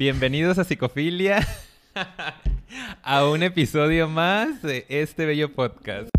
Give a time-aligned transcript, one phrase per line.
[0.00, 1.46] Bienvenidos a Psicofilia,
[3.02, 6.09] a un episodio más de este bello podcast.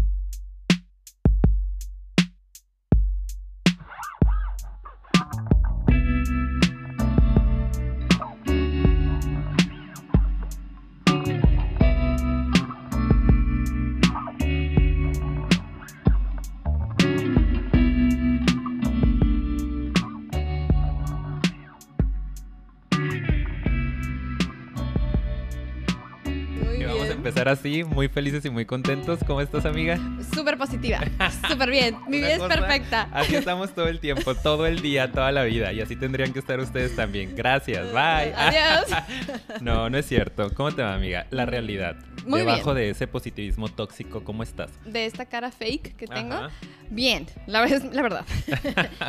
[27.51, 29.19] Así, muy felices y muy contentos.
[29.28, 30.00] ¿Cómo estás, amiga?
[30.33, 31.00] Súper positiva,
[31.50, 31.97] súper bien.
[32.08, 33.09] Mi vida es perfecta.
[33.11, 35.72] Así estamos todo el tiempo, todo el día, toda la vida.
[35.73, 37.36] Y así tendrían que estar ustedes también.
[37.36, 38.33] Gracias, bye.
[38.36, 38.86] Adiós.
[39.61, 40.50] no, no es cierto.
[40.56, 41.28] ¿Cómo te va, amiga?
[41.30, 41.97] La realidad.
[42.25, 44.72] Muy Debajo de ese positivismo tóxico, ¿cómo estás?
[44.86, 46.47] De esta cara fake que tengo.
[46.89, 48.25] Bien, la, la verdad.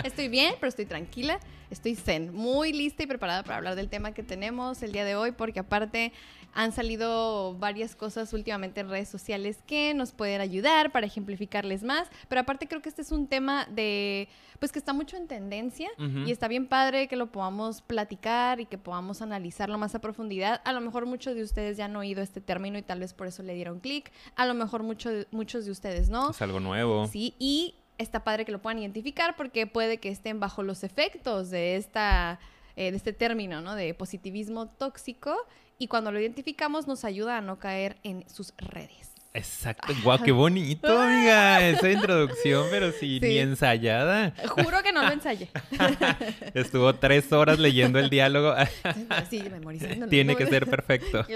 [0.05, 1.39] estoy bien, pero estoy tranquila.
[1.71, 5.17] Estoy zen, muy lista y preparada para hablar del tema que tenemos el día de
[5.17, 6.13] hoy, porque aparte
[6.55, 12.09] han salido varias cosas últimamente en redes sociales que nos pueden ayudar para ejemplificarles más,
[12.29, 15.91] pero aparte creo que este es un tema de, pues que está mucho en tendencia
[16.27, 20.61] y está bien padre que lo podamos platicar y que podamos analizarlo más a profundidad.
[20.65, 23.27] A lo mejor muchos de ustedes ya han oído este término y tal vez por
[23.27, 26.31] eso le dieron clic, a lo mejor muchos muchos de ustedes no.
[26.31, 27.07] Es algo nuevo.
[27.07, 31.51] Sí, y está padre que lo puedan identificar porque puede que estén bajo los efectos
[31.51, 32.39] de esta
[32.77, 33.75] eh, de este término, ¿no?
[33.75, 35.37] De positivismo tóxico
[35.83, 39.11] y cuando lo identificamos nos ayuda a no caer en sus redes.
[39.35, 44.33] Exacto, guau, qué bonito, amiga, esa introducción, pero sí, ni ensayada.
[44.47, 45.49] Juro que no lo ensayé.
[46.55, 48.55] Estuvo tres horas leyendo el diálogo.
[49.31, 50.07] sí, memorizando.
[50.07, 51.27] Tiene que ser perfecto.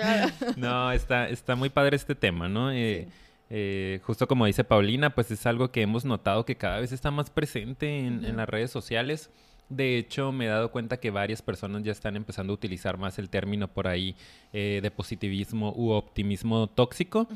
[0.56, 2.70] No, está, está muy padre este tema, ¿no?
[2.70, 3.08] Eh,
[3.50, 7.10] eh, justo como dice Paulina, pues es algo que hemos notado que cada vez está
[7.10, 9.28] más presente en las redes sociales.
[9.68, 13.18] De hecho, me he dado cuenta que varias personas ya están empezando a utilizar más
[13.18, 14.14] el término por ahí
[14.52, 17.26] eh, de positivismo u optimismo tóxico.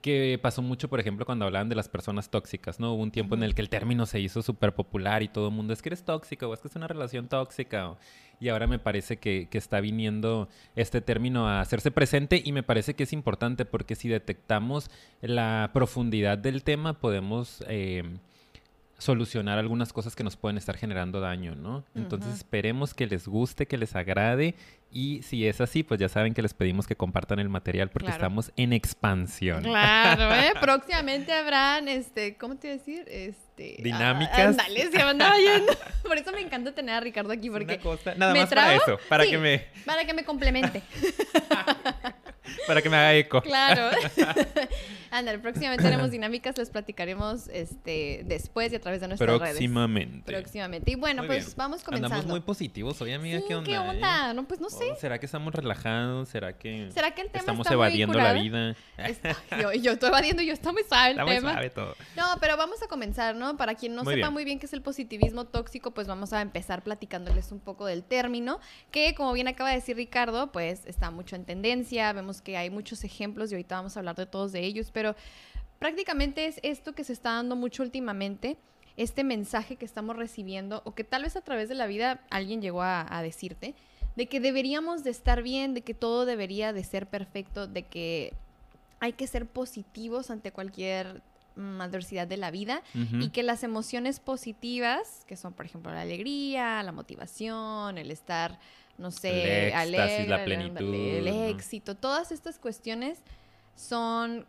[0.00, 2.94] Que pasó mucho, por ejemplo, cuando hablaban de las personas tóxicas, ¿no?
[2.94, 5.54] Hubo un tiempo en el que el término se hizo súper popular y todo el
[5.54, 7.96] mundo es que eres tóxico o es que es una relación tóxica.
[8.40, 12.94] Y ahora me parece que, está viniendo este término a hacerse presente y me parece
[12.94, 14.90] que es importante porque si detectamos
[15.20, 17.62] la profundidad del tema podemos...
[17.68, 18.02] Eh,
[19.00, 21.84] solucionar algunas cosas que nos pueden estar generando daño, ¿no?
[21.94, 24.54] Entonces esperemos que les guste, que les agrade
[24.92, 28.10] y si es así, pues ya saben que les pedimos que compartan el material porque
[28.10, 29.62] estamos en expansión.
[29.62, 30.52] Claro, ¿eh?
[30.60, 33.04] Próximamente habrán, este, ¿cómo te iba a decir?
[33.08, 34.56] Este, ah, Dinámicas.
[34.56, 35.72] Dale, se me andaba yendo.
[36.02, 37.80] Por eso me encanta tener a Ricardo aquí porque...
[38.16, 39.66] Nada más para eso, para que me...
[39.86, 40.82] Para que me complemente.
[42.66, 43.40] para que me haga eco.
[43.42, 43.90] Claro.
[45.10, 49.50] Ándale, próximamente tenemos dinámicas, les platicaremos este, después y a través de nuestras redes.
[49.52, 50.32] Próximamente.
[50.32, 50.90] Próximamente.
[50.90, 52.14] Y bueno, pues vamos comenzando.
[52.14, 53.40] Andamos muy positivos hoy, amiga.
[53.46, 53.70] ¿Qué onda?
[53.70, 54.34] ¿Qué onda?
[54.34, 54.92] No, pues no sé.
[54.92, 56.28] Oh, ¿Será que estamos relajados?
[56.28, 58.76] ¿Será que, ¿Será que el tema estamos evadiendo la vida?
[59.60, 61.54] yo, yo estoy evadiendo, yo estoy muy suave el está tema.
[61.54, 61.96] Muy todo.
[62.16, 63.56] No, pero vamos a comenzar, ¿no?
[63.56, 66.82] Para quien no sepa muy bien qué es el positivismo tóxico, pues vamos a empezar
[66.82, 68.60] platicándoles un poco del término,
[68.90, 72.12] que como bien acaba de decir Ricardo, pues está mucho en tendencia.
[72.12, 74.99] Vemos que hay muchos ejemplos y ahorita vamos a hablar de todos de ellos, pero
[75.80, 78.56] prácticamente es esto que se está dando mucho últimamente,
[78.96, 82.60] este mensaje que estamos recibiendo o que tal vez a través de la vida alguien
[82.60, 83.74] llegó a, decirte,
[84.14, 88.34] de que deberíamos de estar bien, de que todo debería de ser perfecto, de que
[89.00, 91.22] hay que ser positivos ante cualquier
[91.80, 96.82] adversidad de la vida y que las emociones positivas, que son por ejemplo la alegría,
[96.82, 98.58] la motivación, el estar,
[98.98, 103.18] no sé, alegre, la plenitud, el éxito, todas estas cuestiones
[103.76, 104.46] son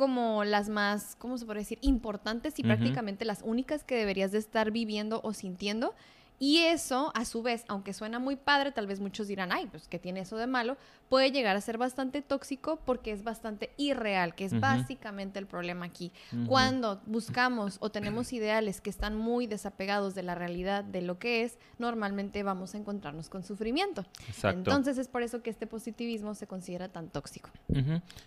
[0.00, 1.76] como las más, ¿cómo se puede decir?
[1.82, 5.94] Importantes y prácticamente las únicas que deberías de estar viviendo o sintiendo.
[6.42, 9.86] Y eso, a su vez, aunque suena muy padre, tal vez muchos dirán, ay, pues,
[9.88, 10.78] ¿qué tiene eso de malo?
[11.10, 15.84] Puede llegar a ser bastante tóxico porque es bastante irreal, que es básicamente el problema
[15.84, 16.12] aquí.
[16.46, 21.42] Cuando buscamos o tenemos ideales que están muy desapegados de la realidad de lo que
[21.42, 24.06] es, normalmente vamos a encontrarnos con sufrimiento.
[24.42, 27.50] Entonces es por eso que este positivismo se considera tan tóxico.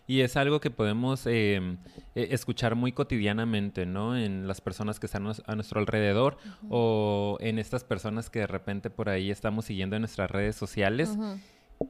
[0.05, 1.77] Y es algo que podemos em,
[2.13, 4.15] e, escuchar muy cotidianamente, ¿no?
[4.15, 6.37] En las personas que están a nuestro alrededor
[6.69, 11.17] o en estas personas que de repente por ahí estamos siguiendo en nuestras redes sociales.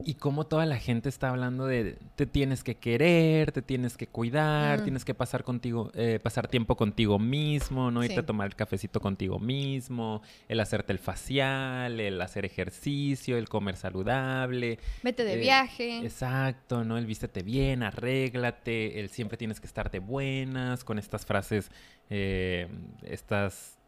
[0.04, 4.06] Y cómo toda la gente está hablando de te tienes que querer, te tienes que
[4.06, 8.56] cuidar, tienes que pasar contigo, eh, pasar tiempo contigo mismo, no irte a tomar el
[8.56, 14.78] cafecito contigo mismo, el hacerte el facial, el hacer ejercicio, el comer saludable.
[15.02, 15.98] Vete de eh, viaje.
[15.98, 16.98] Exacto, ¿no?
[16.98, 21.70] El vístete bien, arréglate, el siempre tienes que estar de buenas, con estas frases,
[22.10, 22.68] eh,
[23.02, 23.78] estas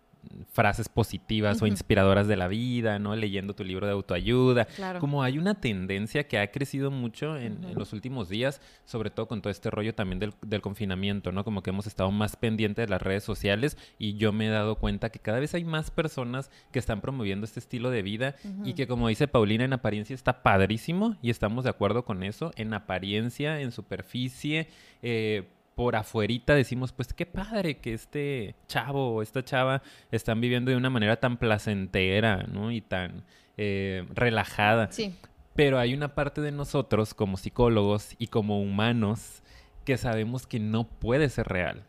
[0.53, 3.15] frases positivas o inspiradoras de la vida, ¿no?
[3.15, 4.65] Leyendo tu libro de autoayuda.
[4.65, 5.01] Claro.
[5.01, 9.43] Como hay una tendencia que ha crecido mucho en, los últimos días, sobre todo con
[9.43, 11.45] todo este rollo también del, del, confinamiento, ¿no?
[11.45, 14.77] Como que hemos estado más pendientes de las redes sociales y yo me he dado
[14.77, 18.75] cuenta que cada vez hay más personas que están promoviendo este estilo de vida y
[18.75, 22.75] que como dice Paulina, en apariencia está padrísimo y estamos de acuerdo con eso, en
[22.75, 24.69] apariencia, en superficie,
[25.03, 30.71] eh, por afuerita decimos, pues qué padre que este chavo o esta chava están viviendo
[30.71, 32.73] de una manera tan placentera, ¿no?
[32.73, 33.25] Y tan
[33.59, 34.91] eh, relajada.
[34.91, 35.15] Sí.
[35.55, 39.43] Pero hay una parte de nosotros como psicólogos y como humanos
[39.85, 41.85] que sabemos que no puede ser real.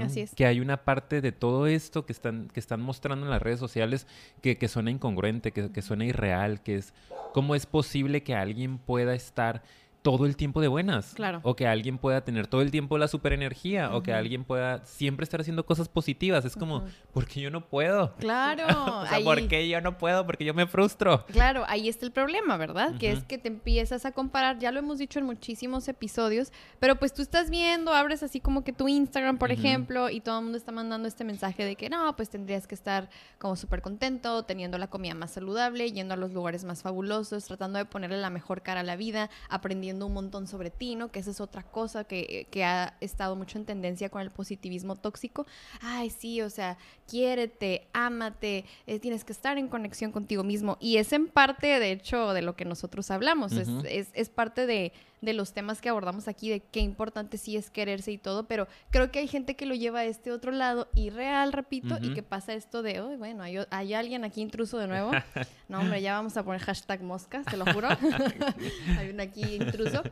[0.00, 0.34] Así es.
[0.34, 3.58] Que hay una parte de todo esto que están, que están mostrando en las redes
[3.58, 4.06] sociales
[4.40, 6.94] que, que suena incongruente, que, que suena irreal, que es
[7.34, 9.62] cómo es posible que alguien pueda estar
[10.02, 11.14] todo el tiempo de buenas.
[11.14, 11.40] Claro.
[11.44, 13.42] O que alguien pueda tener todo el tiempo la superenergía.
[13.42, 16.44] energía O que alguien pueda siempre estar haciendo cosas positivas.
[16.44, 18.14] Es como, ¿por qué yo no puedo?
[18.16, 18.66] Claro.
[19.02, 20.26] o sea, ¿por qué yo no puedo?
[20.26, 21.24] Porque yo me frustro.
[21.26, 22.96] Claro, ahí está el problema, ¿verdad?
[22.98, 24.58] Que es que te empiezas a comparar.
[24.58, 26.52] Ya lo hemos dicho en muchísimos episodios.
[26.78, 30.38] Pero pues tú estás viendo, abres así como que tu Instagram, por ejemplo, y todo
[30.38, 33.08] el mundo está mandando este mensaje de que no, pues tendrías que estar
[33.38, 37.78] como súper contento, teniendo la comida más saludable, yendo a los lugares más fabulosos, tratando
[37.78, 41.10] de ponerle la mejor cara a la vida, aprendiendo un montón sobre ti, ¿no?
[41.10, 44.96] Que esa es otra cosa que, que ha estado mucho en tendencia con el positivismo
[44.96, 45.46] tóxico.
[45.80, 46.78] Ay, sí, o sea,
[47.08, 50.76] quiérete, ámate, eh, tienes que estar en conexión contigo mismo.
[50.80, 53.52] Y es en parte, de hecho, de lo que nosotros hablamos.
[53.52, 54.92] es, es, es parte de
[55.22, 58.66] de los temas que abordamos aquí, de qué importante sí es quererse y todo, pero
[58.90, 62.24] creo que hay gente que lo lleva a este otro lado irreal, repito, y que
[62.24, 65.12] pasa esto de, oh, bueno, hay, hay, alguien aquí intruso de nuevo.
[65.68, 67.88] No, hombre, ya vamos a poner hashtag moscas, te lo juro.
[68.98, 70.02] hay un aquí intruso.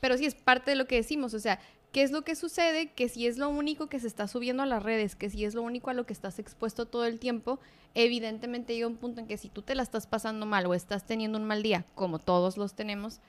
[0.00, 1.60] Pero sí es parte de lo que decimos, o sea,
[1.92, 2.90] ¿qué es lo que sucede?
[2.90, 5.54] Que si es lo único que se está subiendo a las redes, que si es
[5.54, 7.60] lo único a lo que estás expuesto todo el tiempo,
[7.94, 11.06] evidentemente llega un punto en que si tú te la estás pasando mal o estás
[11.06, 13.20] teniendo un mal día, como todos los tenemos,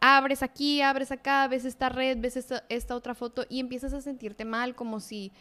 [0.00, 4.44] abres aquí, abres acá, ves esta red, ves esta, otra foto y empiezas a sentirte
[4.44, 5.32] mal, como si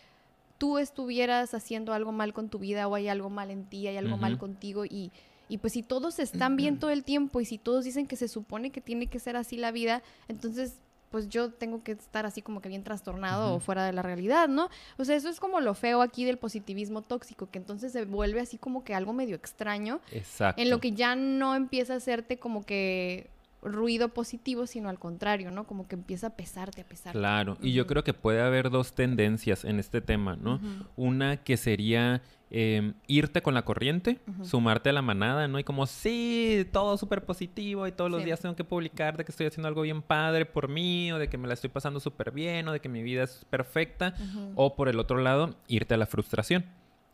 [0.57, 3.97] tú estuvieras haciendo algo mal con tu vida o hay algo mal en ti, hay
[3.97, 5.11] algo mal contigo y,
[5.49, 8.27] y pues si todos están bien todo el tiempo y si todos dicen que se
[8.27, 10.79] supone que tiene que ser así la vida, entonces
[11.15, 14.49] pues yo tengo que estar así como que bien trastornado o fuera de la realidad,
[14.49, 14.69] ¿no?
[14.97, 18.41] O sea, eso es como lo feo aquí del positivismo tóxico, que entonces se vuelve
[18.41, 20.01] así como que algo medio extraño.
[20.11, 20.61] Exacto.
[20.61, 23.29] En lo que ya no empieza a hacerte como que
[23.65, 25.65] ruido positivo, sino al contrario, ¿no?
[25.65, 27.17] Como que empieza a pesarte, a pesarte.
[27.17, 30.59] Claro, y yo creo que puede haber dos tendencias en este tema, ¿no?
[30.95, 32.21] Una que sería
[32.51, 35.59] em, irte con la corriente, sumarte a la manada, ¿no?
[35.59, 39.31] Y como, sí, todo súper positivo y todos los días tengo que publicar de que
[39.31, 42.31] estoy haciendo algo bien padre por mí, o de que me la estoy pasando súper
[42.31, 44.15] bien, o de que mi vida es perfecta.
[44.55, 46.65] O por el otro lado, irte a la frustración,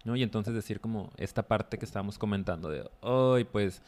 [0.03, 0.15] ¿no?
[0.15, 3.81] Y entonces decir como esta parte que estábamos comentando de, hoy pues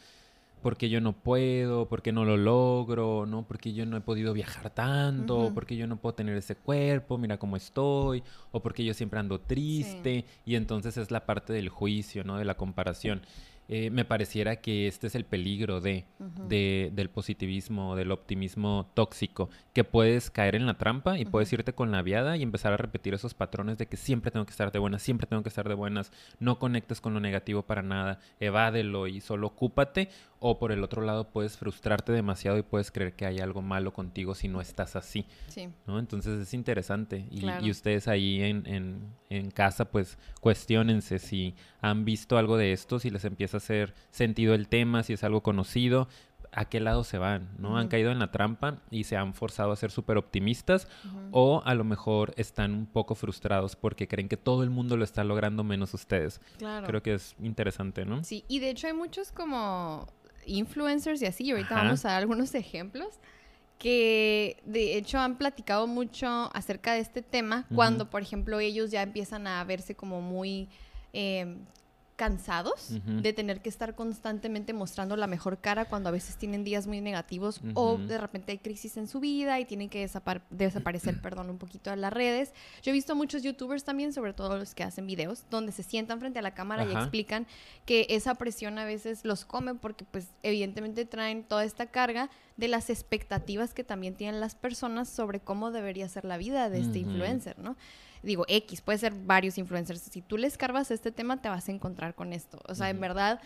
[0.64, 3.46] porque yo no puedo, porque no lo logro, ¿no?
[3.46, 7.38] Porque yo no he podido viajar tanto, porque yo no puedo tener ese cuerpo, mira
[7.38, 12.24] cómo estoy, o porque yo siempre ando triste, y entonces es la parte del juicio,
[12.24, 12.38] ¿no?
[12.38, 13.20] De la comparación.
[13.68, 16.04] Eh, me pareciera que este es el peligro de,
[16.48, 21.90] del positivismo, del optimismo tóxico, que puedes caer en la trampa y puedes irte con
[21.90, 24.78] la viada y empezar a repetir esos patrones de que siempre tengo que estar de
[24.78, 29.06] buenas, siempre tengo que estar de buenas, no conectes con lo negativo para nada, evádelo
[29.06, 30.10] y solo ocúpate,
[30.46, 33.94] o por el otro lado puedes frustrarte demasiado y puedes creer que hay algo malo
[33.94, 35.24] contigo si no estás así.
[35.48, 35.70] Sí.
[35.86, 35.98] ¿no?
[35.98, 37.26] Entonces es interesante.
[37.30, 42.72] Y, y ustedes ahí en, en, en, casa, pues cuestionense si han visto algo de
[42.72, 46.08] esto, si les empieza a hacer sentido el tema, si es algo conocido,
[46.50, 47.76] a qué lado se van, ¿no?
[47.76, 50.88] Han caído en la trampa y se han forzado a ser súper optimistas
[51.30, 55.04] o a lo mejor están un poco frustrados porque creen que todo el mundo lo
[55.04, 56.40] está logrando menos ustedes.
[56.56, 56.86] Claro.
[56.86, 58.24] Creo que es interesante, ¿no?
[58.24, 60.06] Sí, y de hecho hay muchos como
[60.46, 63.18] influencers y así, ahorita vamos a dar algunos ejemplos,
[63.78, 69.02] que de hecho han platicado mucho acerca de este tema cuando, por ejemplo, ellos ya
[69.02, 70.70] empiezan a verse como muy...
[71.14, 71.56] Eh,
[72.16, 76.86] cansados de tener que estar constantemente mostrando la mejor cara cuando a veces tienen días
[76.86, 80.08] muy negativos o de repente hay crisis en su vida y tienen que
[80.50, 82.52] desaparecer, perdón, un poquito de las redes.
[82.82, 86.20] Yo he visto muchos youtubers también, sobre todo los que hacen videos, donde se sientan
[86.20, 87.48] frente a la cámara y explican
[87.84, 92.68] que esa presión a veces los come porque pues evidentemente traen toda esta carga de
[92.68, 97.00] las expectativas que también tienen las personas sobre cómo debería ser la vida de este
[97.00, 97.76] influencer, ¿no?
[98.24, 100.00] Digo, X, puede ser varios influencers.
[100.00, 102.60] Si tú le escarbas este tema, te vas a encontrar con esto.
[102.66, 103.40] O sea, en verdad,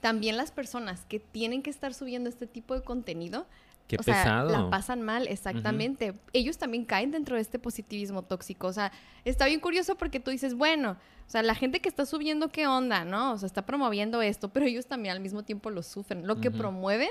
[0.00, 3.46] también las personas que tienen que estar subiendo este tipo de contenido
[3.88, 4.50] Qué o pesado.
[4.50, 6.14] Sea, la pasan mal, exactamente.
[6.34, 8.66] Ellos también caen dentro de este positivismo tóxico.
[8.66, 8.92] O sea,
[9.24, 10.92] está bien curioso porque tú dices, bueno,
[11.26, 13.04] o sea, la gente que está subiendo, ¿qué onda?
[13.04, 13.32] ¿No?
[13.32, 16.26] O sea, está promoviendo esto, pero ellos también al mismo tiempo lo sufren.
[16.26, 17.08] Lo que promueven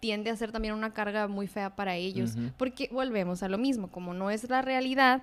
[0.00, 2.36] tiende a ser también una carga muy fea para ellos.
[2.56, 5.22] Porque volvemos a lo mismo, como no es la realidad,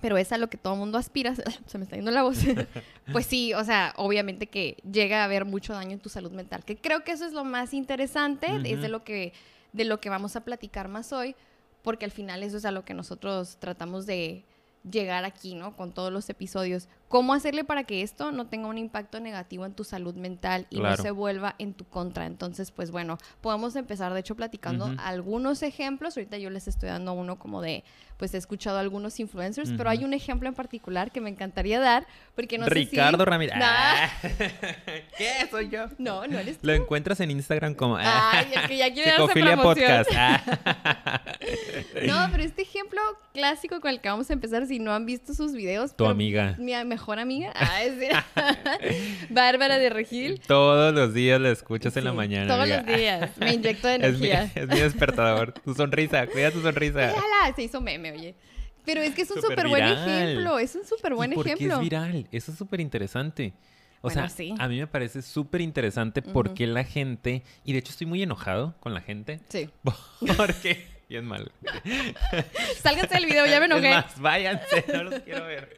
[0.00, 1.34] pero es a lo que todo el mundo aspira,
[1.66, 2.38] se me está yendo la voz,
[3.12, 6.64] pues sí, o sea, obviamente que llega a haber mucho daño en tu salud mental,
[6.64, 9.32] que creo que eso es lo más interesante, es de lo, que,
[9.72, 11.34] de lo que vamos a platicar más hoy,
[11.82, 14.44] porque al final eso es a lo que nosotros tratamos de,
[14.90, 15.76] llegar aquí, ¿no?
[15.76, 16.88] Con todos los episodios.
[17.08, 20.80] ¿Cómo hacerle para que esto no tenga un impacto negativo en tu salud mental y
[20.80, 22.26] no se vuelva en tu contra?
[22.26, 26.16] Entonces, pues bueno, podemos empezar, de hecho, platicando algunos ejemplos.
[26.16, 27.84] Ahorita yo les estoy dando uno como de,
[28.16, 32.06] pues he escuchado algunos influencers, pero hay un ejemplo en particular que me encantaría dar,
[32.34, 33.30] porque no Ricardo sé si...
[33.30, 33.54] Ramírez.
[33.56, 34.08] Ah.
[35.16, 35.48] ¿Qué?
[35.50, 35.86] Soy yo.
[35.98, 36.66] No, no eres tú.
[36.66, 37.96] Lo encuentras en Instagram como...
[37.98, 40.10] Ay, el que ya quiere darse Podcast.
[40.14, 40.42] Ah.
[42.06, 43.00] no, pero este ejemplo
[43.32, 45.94] clásico con el que vamos a empezar, si no han visto sus videos...
[45.94, 46.56] Tu amiga.
[46.58, 47.52] Mi mejor amiga.
[47.54, 47.94] Ah, es
[49.30, 50.40] Bárbara de Regil.
[50.40, 52.46] Todos los días la escuchas en la mañana.
[52.48, 53.36] Todos los días.
[53.36, 54.50] Me inyecto de energía.
[54.54, 55.52] Es mi, despertador.
[55.52, 56.26] Tu sonrisa.
[56.26, 57.12] Cuida tu sonrisa.
[57.54, 58.34] Se hizo meme, oye.
[58.86, 60.58] Pero es que es un súper buen ejemplo.
[60.58, 61.52] Es un súper buen ejemplo.
[61.52, 62.26] Porque es viral.
[62.32, 63.52] Eso es súper interesante.
[64.00, 68.06] O sea, a mí me parece súper interesante porque la gente, y de hecho estoy
[68.06, 69.40] muy enojado con la gente.
[69.48, 69.68] Sí.
[70.36, 71.50] Porque Bien mal.
[72.82, 73.90] Sálganse del video, ya me enojé.
[73.90, 75.76] Es más, váyanse, no los quiero ver.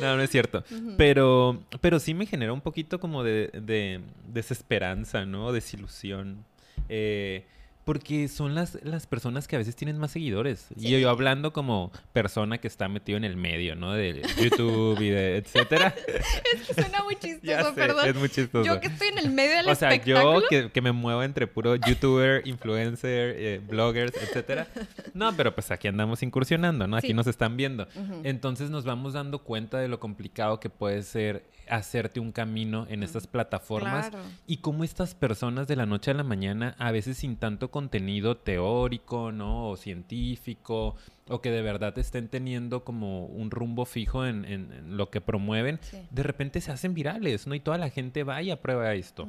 [0.00, 0.64] No, no es cierto.
[0.96, 5.52] pero, pero sí me genera un poquito como de, de desesperanza, ¿no?
[5.52, 6.44] Desilusión.
[6.88, 7.44] Eh,
[7.84, 10.68] porque son las, las personas que a veces tienen más seguidores.
[10.76, 13.92] Y yo, hablando como persona que está metido en el medio, ¿no?
[13.92, 15.94] De YouTube y de etcétera.
[16.06, 18.08] es que suena muy chistoso, perdón.
[18.08, 18.64] Es muy chistoso.
[18.64, 21.46] Yo que estoy en el medio del O sea, yo que, que, me muevo entre
[21.46, 24.68] puro youtuber, influencer, eh, bloggers, etcétera.
[25.14, 26.96] No, pero pues aquí andamos incursionando, ¿no?
[26.96, 27.88] Aquí nos están viendo.
[28.22, 33.02] Entonces nos vamos dando cuenta de lo complicado que puede ser hacerte un camino en
[33.02, 34.10] estas plataformas
[34.46, 38.36] y cómo estas personas de la noche a la mañana, a veces sin tanto contenido
[38.36, 39.70] teórico, ¿no?
[39.70, 40.96] O científico,
[41.28, 46.22] o que de verdad estén teniendo como un rumbo fijo en, lo que promueven, de
[46.22, 47.54] repente se hacen virales, ¿no?
[47.54, 49.28] Y toda la gente va y aprueba esto.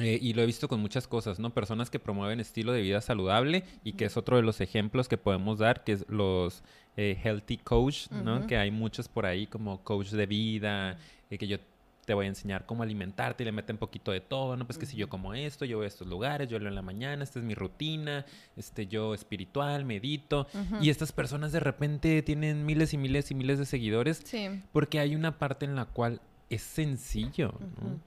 [0.00, 1.50] Eh, y lo he visto con muchas cosas, ¿no?
[1.50, 5.18] Personas que promueven estilo de vida saludable y que es otro de los ejemplos que
[5.18, 6.62] podemos dar, que es los
[6.96, 8.46] eh, healthy coach, ¿no?
[8.46, 10.98] Que hay muchos por ahí como coach de vida,
[11.30, 11.58] eh, que yo
[12.06, 14.66] te voy a enseñar cómo alimentarte y le meten un poquito de todo, ¿no?
[14.66, 16.82] Pues que si yo como esto, yo voy a estos lugares, yo leo en la
[16.82, 18.24] mañana, esta es mi rutina,
[18.56, 20.46] este, yo espiritual, medito.
[20.80, 24.24] Y estas personas de repente tienen miles y miles y miles de seguidores
[24.72, 28.00] porque hay una parte en la cual es sencillo, ¿no?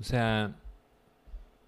[0.00, 0.54] O sea,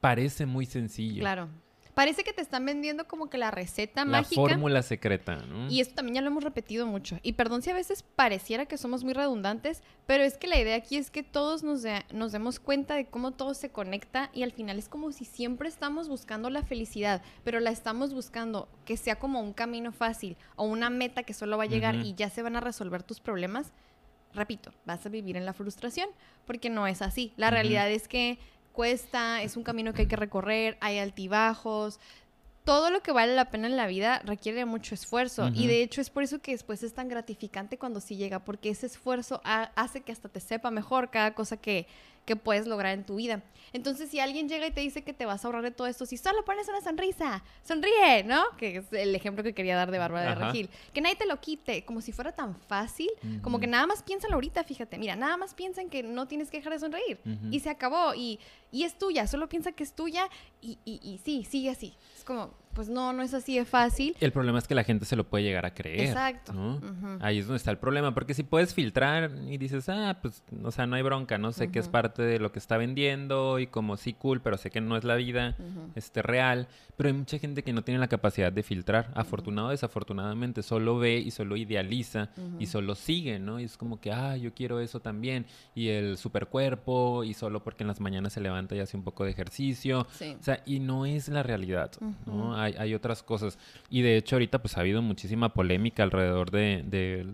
[0.00, 1.20] parece muy sencillo.
[1.20, 1.48] Claro.
[1.94, 4.40] Parece que te están vendiendo como que la receta mágica.
[4.40, 5.68] La fórmula secreta, ¿no?
[5.68, 7.18] Y esto también ya lo hemos repetido mucho.
[7.22, 10.76] Y perdón si a veces pareciera que somos muy redundantes, pero es que la idea
[10.76, 14.52] aquí es que todos nos, nos demos cuenta de cómo todo se conecta y al
[14.52, 19.18] final es como si siempre estamos buscando la felicidad, pero la estamos buscando que sea
[19.18, 22.42] como un camino fácil o una meta que solo va a llegar y ya se
[22.42, 23.72] van a resolver tus problemas.
[24.32, 26.08] Repito, vas a vivir en la frustración
[26.46, 27.32] porque no es así.
[27.36, 28.38] La realidad es que
[28.80, 32.00] cuesta, es un camino que hay que recorrer, hay altibajos.
[32.64, 36.00] Todo lo que vale la pena en la vida requiere mucho esfuerzo y de hecho
[36.00, 40.00] es por eso que después es tan gratificante cuando sí llega, porque ese esfuerzo hace
[40.00, 41.86] que hasta te sepa mejor cada cosa que,
[42.30, 43.42] que puedes lograr en tu vida.
[43.72, 46.06] Entonces, si alguien llega y te dice que te vas a ahorrar de todo esto,
[46.06, 48.44] si solo pones una sonrisa, sonríe, ¿no?
[48.56, 50.70] Que es el ejemplo que quería dar de Bárbara de Regil.
[50.94, 53.10] Que nadie te lo quite, como si fuera tan fácil,
[53.42, 54.96] como que nada más piénsalo ahorita, fíjate.
[54.96, 57.18] Mira, nada más piensa en que no tienes que dejar de sonreír.
[57.50, 58.14] Y se acabó.
[58.14, 58.38] Y,
[58.70, 60.28] y, es tuya, solo piensa que es tuya
[60.62, 61.94] y, y, y sí, sigue así.
[62.16, 64.16] Es como, pues no, no es así de fácil.
[64.20, 66.08] El problema es que la gente se lo puede llegar a creer.
[66.08, 66.52] Exacto.
[67.20, 70.70] Ahí es donde está el problema, porque si puedes filtrar y dices, ah, pues, o
[70.70, 73.66] sea, no hay bronca, no sé qué es parte de lo que está vendiendo y
[73.66, 75.56] como sí cool, pero sé que no es la vida
[75.94, 79.70] este, real, pero hay mucha gente que no tiene la capacidad de filtrar, afortunado o
[79.70, 83.58] desafortunadamente, solo ve y solo idealiza y solo sigue, ¿no?
[83.58, 87.82] Y es como que, ah, yo quiero eso también, y el supercuerpo, y solo porque
[87.82, 91.06] en las mañanas se levanta y hace un poco de ejercicio, o sea, y no
[91.06, 91.90] es la realidad,
[92.26, 92.59] ¿no?
[92.62, 93.58] Hay, otras cosas.
[93.88, 96.84] Y de hecho ahorita pues ha habido muchísima polémica alrededor de,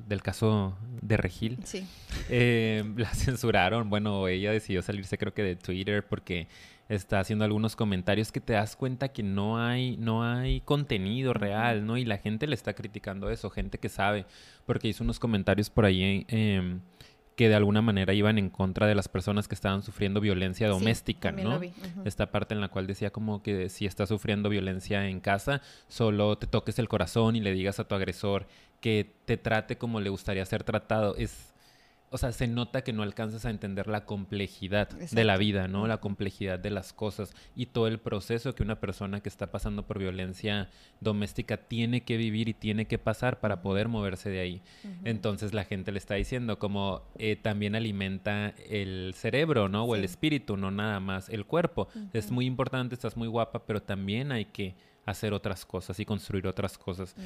[0.06, 1.58] del caso de Regil.
[1.64, 1.86] Sí.
[2.28, 6.48] Eh, la censuraron, bueno, ella decidió salirse creo que de Twitter porque
[6.88, 11.84] está haciendo algunos comentarios que te das cuenta que no hay, no hay contenido real,
[11.84, 11.96] ¿no?
[11.96, 14.26] Y la gente le está criticando eso, gente que sabe,
[14.66, 16.80] porque hizo unos comentarios por ahí em,
[17.36, 21.32] que de alguna manera iban en contra de las personas que estaban sufriendo violencia doméstica,
[21.32, 21.60] ¿no?
[22.06, 26.38] Esta parte en la cual decía como que si estás sufriendo violencia en casa, solo
[26.38, 28.46] te toques el corazón y le digas a tu agresor
[28.80, 31.14] que te trate como le gustaría ser tratado.
[31.16, 31.52] Es
[32.10, 35.86] o sea, se nota que no alcanzas a entender la complejidad de la vida, ¿no?
[35.86, 39.86] La complejidad de las cosas y todo el proceso que una persona que está pasando
[39.86, 40.70] por violencia
[41.00, 44.62] doméstica tiene que vivir y tiene que pasar para poder moverse de ahí.
[45.04, 49.84] Entonces la gente le está diciendo como eh, también alimenta el cerebro, ¿no?
[49.84, 51.88] O el espíritu, no nada más el cuerpo.
[52.12, 56.46] Es muy importante, estás muy guapa, pero también hay que hacer otras cosas y construir
[56.46, 57.16] otras cosas.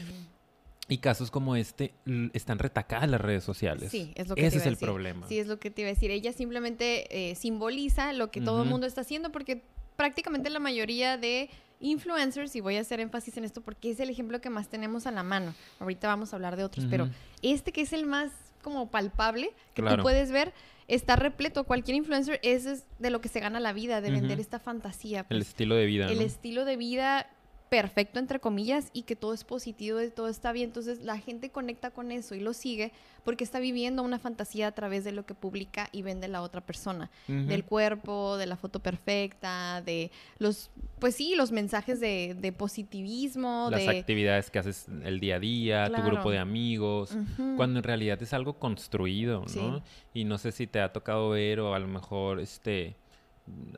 [0.91, 1.95] Y casos como este
[2.33, 3.91] están retacadas las redes sociales.
[3.91, 5.27] Sí, es lo que Ese es el problema.
[5.29, 6.11] Sí, es lo que te iba a decir.
[6.11, 9.63] Ella simplemente eh, simboliza lo que todo el mundo está haciendo porque
[9.97, 11.49] prácticamente la mayoría de
[11.81, 15.07] influencers, y voy a hacer énfasis en esto porque es el ejemplo que más tenemos
[15.07, 15.55] a la mano.
[15.79, 17.09] Ahorita vamos a hablar de otros, pero
[17.43, 18.31] este que es el más
[18.63, 20.53] como palpable, que tú puedes ver,
[20.89, 21.65] está repleto.
[21.65, 25.21] Cualquier influencer, es de lo que se gana la vida, de vender esta fantasía.
[25.21, 25.49] el pues.
[25.49, 26.11] estilo de vida.
[26.11, 27.27] El estilo de vida
[27.71, 30.71] perfecto, entre comillas, y que todo es positivo y todo está bien.
[30.71, 32.93] Entonces la gente conecta con eso y lo sigue
[33.25, 36.61] porque está viviendo una fantasía a través de lo que publica y vende la otra
[36.61, 37.11] persona.
[37.29, 43.69] Del cuerpo, de la foto perfecta, de los, pues sí, los mensajes de, positivismo.
[43.71, 47.17] Las actividades que haces el día a día, tu grupo de amigos,
[47.57, 49.83] cuando en realidad es algo construido, ¿no?
[50.13, 52.97] Y no sé si te ha tocado ver o a lo mejor este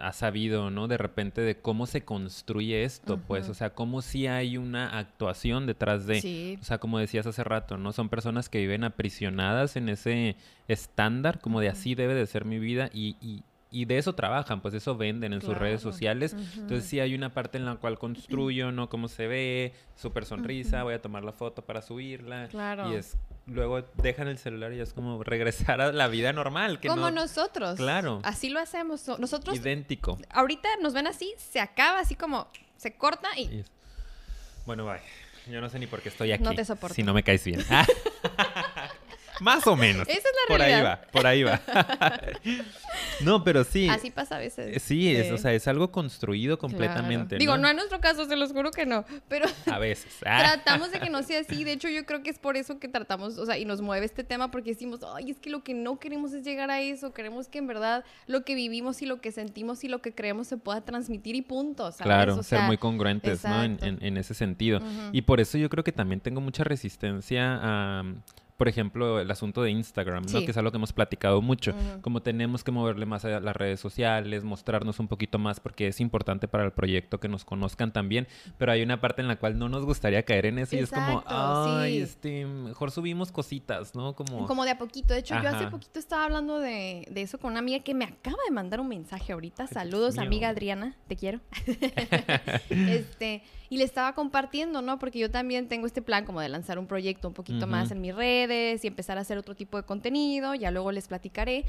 [0.01, 0.89] ha sabido, ¿no?
[0.89, 5.67] De repente de cómo se construye esto, pues, o sea, cómo si hay una actuación
[5.67, 7.93] detrás de, o sea, como decías hace rato, ¿no?
[7.93, 10.37] Son personas que viven aprisionadas en ese
[10.69, 14.61] estándar, como de así debe de ser mi vida y, y, y de eso trabajan,
[14.61, 16.37] pues eso venden en sus redes sociales.
[16.57, 18.89] Entonces sí hay una parte en la cual construyo, ¿no?
[18.89, 22.49] Cómo se ve, súper sonrisa, voy a tomar la foto para subirla.
[22.49, 22.93] Claro.
[22.93, 26.81] Y es luego dejan el celular y es como regresar a la vida normal.
[26.81, 27.77] Que como nosotros.
[27.77, 28.21] Claro.
[28.25, 29.09] Así lo hacemos.
[29.19, 29.57] Nosotros.
[29.57, 30.19] Idéntico.
[30.31, 33.65] Ahorita nos ven así, se acaba así como se corta y.
[34.67, 35.01] Bueno, bye.
[35.51, 36.45] Yo no sé ni por qué estoy aquí.
[36.45, 36.95] No te soporto.
[36.95, 37.65] Si no me caes bien.
[39.43, 40.09] Más o menos.
[40.09, 41.01] Esa es la realidad.
[41.11, 42.63] Por ahí va, por ahí va.
[43.21, 43.89] no, pero sí.
[43.89, 44.77] Así pasa a veces.
[44.77, 47.37] Eh, sí, Es, o sea, es algo construido completamente.
[47.39, 49.47] Digo, no en nuestro caso, se los juro que no, pero...
[49.67, 50.13] A veces.
[50.25, 50.39] Ah.
[50.39, 51.65] Tratamos de que no sea así.
[51.65, 54.07] De hecho, yo creo que es por eso que tratamos, o sea, y nos mueve
[54.07, 57.13] este tema porque decimos, ay, es que lo que no queremos es llegar a eso.
[57.13, 60.47] Queremos que en verdad lo que vivimos y lo que sentimos y lo que creemos
[60.47, 62.03] se pueda transmitir y punto, ¿sabes?
[62.03, 63.63] Claro, ser muy congruentes, ¿no?
[63.63, 64.81] En, ese sentido.
[65.11, 68.05] Y por eso yo creo que también tengo mucha resistencia a
[68.63, 70.39] por ejemplo, el asunto de Instagram, ¿no?
[70.39, 71.75] Que es algo que hemos platicado mucho.
[72.01, 75.99] Como tenemos que moverle más a las redes sociales, mostrarnos un poquito más, porque es
[75.99, 78.29] importante para el proyecto que nos conozcan también.
[78.59, 80.93] Pero hay una parte en la cual no nos gustaría caer en eso y es
[80.93, 84.15] como, ay, este, mejor subimos cositas, ¿no?
[84.15, 85.13] Como, como de a poquito.
[85.13, 88.05] De hecho, yo hace poquito estaba hablando de, de, eso con una amiga que me
[88.05, 89.67] acaba de mandar un mensaje ahorita.
[89.67, 91.41] Saludos, amiga Adriana, te quiero.
[92.71, 94.99] este y le estaba compartiendo, ¿no?
[94.99, 98.03] Porque yo también tengo este plan como de lanzar un proyecto un poquito más en
[98.03, 98.15] mis
[98.53, 101.65] redes y empezar a hacer otro tipo de contenido, ya luego les platicaré.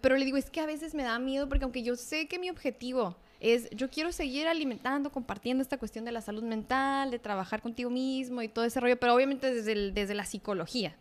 [0.00, 2.38] Pero le digo, es que a veces me da miedo porque aunque yo sé que
[2.38, 7.18] mi objetivo es, yo quiero seguir alimentando, compartiendo esta cuestión de la salud mental, de
[7.18, 10.96] trabajar contigo mismo y todo ese rollo, pero obviamente desde, desde la psicología,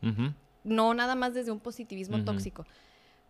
[0.64, 2.66] no nada más desde un positivismo tóxico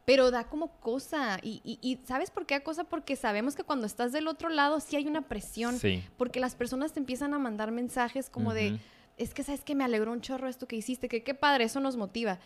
[0.06, 1.40] pero da como cosa.
[1.42, 2.84] Y, y, ¿sabes por qué da cosa?
[2.84, 5.78] Porque sabemos que cuando estás del otro lado sí hay una presión.
[6.16, 8.80] Porque las personas te empiezan a mandar mensajes como de,
[9.18, 11.80] es que sabes que me alegró un chorro esto que hiciste, que qué padre, eso
[11.80, 12.40] nos motiva.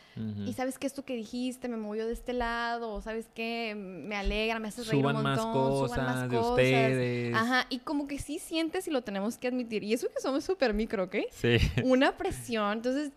[0.45, 4.15] Y sabes que esto que dijiste me movió de este lado, o sabes que me
[4.15, 6.51] alegra, me hace reír un montón, más cosas, suban más de cosas.
[6.51, 7.35] ustedes.
[7.35, 9.83] Ajá, y como que sí sientes y lo tenemos que admitir.
[9.83, 11.15] Y eso que somos súper micro, ¿ok?
[11.31, 11.57] Sí.
[11.83, 12.73] Una presión.
[12.73, 13.11] Entonces,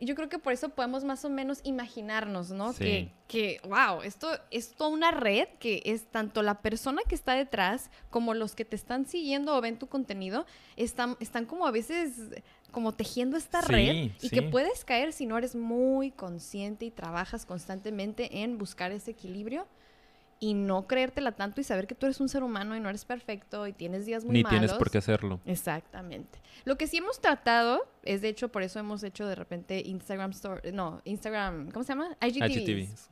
[0.00, 2.74] yo creo que por eso podemos más o menos imaginarnos, ¿no?
[2.74, 7.34] Que, que, wow, esto es toda una red que es tanto la persona que está
[7.34, 11.70] detrás como los que te están siguiendo o ven tu contenido, están, están como a
[11.70, 12.30] veces
[12.74, 17.46] como tejiendo esta red y que puedes caer si no eres muy consciente y trabajas
[17.46, 19.66] constantemente en buscar ese equilibrio
[20.40, 23.04] y no creértela tanto y saber que tú eres un ser humano y no eres
[23.04, 24.52] perfecto y tienes días muy Ni malos.
[24.52, 25.40] Ni tienes por qué hacerlo.
[25.46, 26.38] Exactamente.
[26.64, 30.32] Lo que sí hemos tratado es, de hecho, por eso hemos hecho de repente Instagram
[30.32, 32.16] Store, no, Instagram, ¿cómo se llama?
[32.20, 33.08] IGTVs.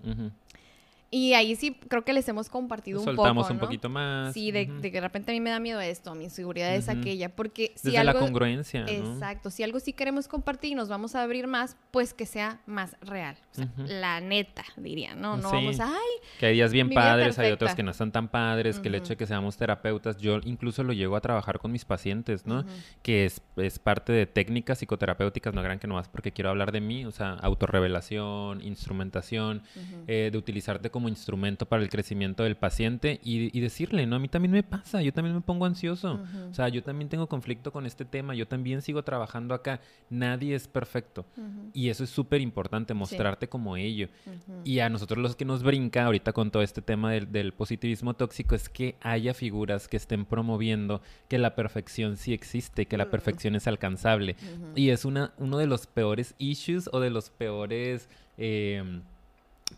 [1.15, 3.17] Y ahí sí creo que les hemos compartido un poco.
[3.17, 4.33] Soltamos un poquito más.
[4.33, 7.29] Sí, de, que de repente a mí me da miedo esto, mi inseguridad es aquella.
[7.29, 8.87] Porque si Desde la congruencia.
[8.89, 9.51] Exacto.
[9.51, 12.97] Si algo sí queremos compartir y nos vamos a abrir más, pues que sea más
[13.03, 13.37] real.
[13.53, 15.37] O sea, la neta, diría, ¿no?
[15.37, 15.89] No vamos a.
[15.89, 18.95] Ay, que hay días bien padres, hay otros que no están tan padres, que el
[18.95, 22.65] hecho de que seamos terapeutas, yo incluso lo llego a trabajar con mis pacientes, ¿no?
[23.03, 26.73] Que es, es, parte de técnicas psicoterapéuticas, no crean que no más porque quiero hablar
[26.73, 29.63] de mí, o sea, autorrevelación, instrumentación,
[30.07, 34.29] eh, de utilizarte como instrumento para el crecimiento del paciente y, decirle, no, a mí
[34.29, 37.87] también me pasa, yo también me pongo ansioso, o sea, yo también tengo conflicto con
[37.87, 41.25] este tema, yo también sigo trabajando acá, nadie es perfecto.
[41.73, 44.09] Y eso es súper importante, mostrarte como ello.
[44.65, 48.55] Y a nosotros los que nos brinca ahorita con todo este tema del, positivismo tóxico
[48.55, 53.55] es que haya figuras que estén promoviendo que la perfección sí existe, que la perfección
[53.55, 54.37] es alcanzable.
[54.75, 59.03] Y es una, uno de los peores issues o de los peores em,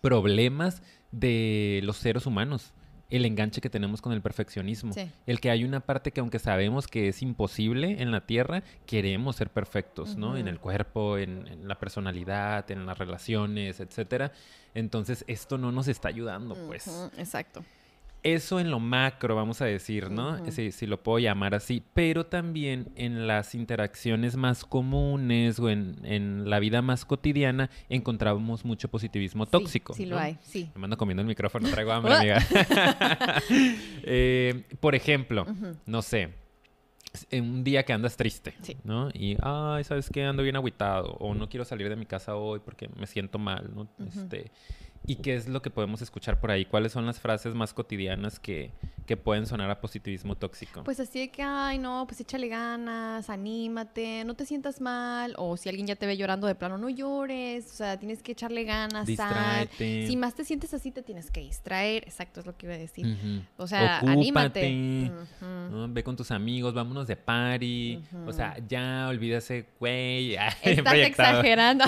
[0.00, 0.82] problemas
[1.18, 2.72] de los seres humanos
[3.10, 4.94] el enganche que tenemos con el perfeccionismo.
[5.26, 9.36] El que hay una parte que aunque sabemos que es imposible en la Tierra, queremos
[9.36, 10.36] ser perfectos, ¿no?
[10.36, 14.32] En el cuerpo, en, la personalidad, en las relaciones, etcétera.
[14.74, 17.10] Entonces, esto no nos está ayudando, pues.
[17.16, 17.64] Exacto.
[18.24, 20.50] Eso en lo macro, vamos a decir, ¿no?
[20.50, 26.58] si, lo puedo llamar así, pero también en las interacciones más comunes o en, la
[26.58, 29.92] vida más cotidiana encontramos mucho positivismo tóxico.
[29.92, 30.70] Sí, lo hay, sí.
[30.74, 32.38] Me mando comiendo el micrófono, traigo hambre, amiga.
[34.06, 35.46] Eh, por ejemplo,
[35.86, 36.30] no sé,
[37.30, 39.10] en un día que andas triste, ¿no?
[39.10, 40.24] Y, ay, ¿sabes qué?
[40.24, 43.70] Ando bien agüitado o no quiero salir de mi casa hoy porque me siento mal,
[43.74, 43.88] ¿no?
[44.06, 44.50] Este
[45.06, 46.64] ¿Y qué es lo que podemos escuchar por ahí?
[46.64, 48.70] ¿Cuáles son las frases más cotidianas que,
[49.06, 50.82] que pueden sonar a positivismo tóxico?
[50.82, 55.34] Pues así de que, ay, no, pues échale ganas, anímate, no te sientas mal.
[55.36, 57.70] O si alguien ya te ve llorando de plano, no llores.
[57.70, 60.06] O sea, tienes que echarle ganas, Distráete.
[60.06, 62.04] Si más te sientes así, te tienes que distraer.
[62.04, 63.06] Exacto, es lo que iba a decir.
[63.58, 65.10] O sea, anímate.
[65.88, 68.02] Ve con tus amigos, vámonos de party.
[68.26, 70.36] O sea, ya olvídase, güey.
[70.62, 71.84] Estás exagerando.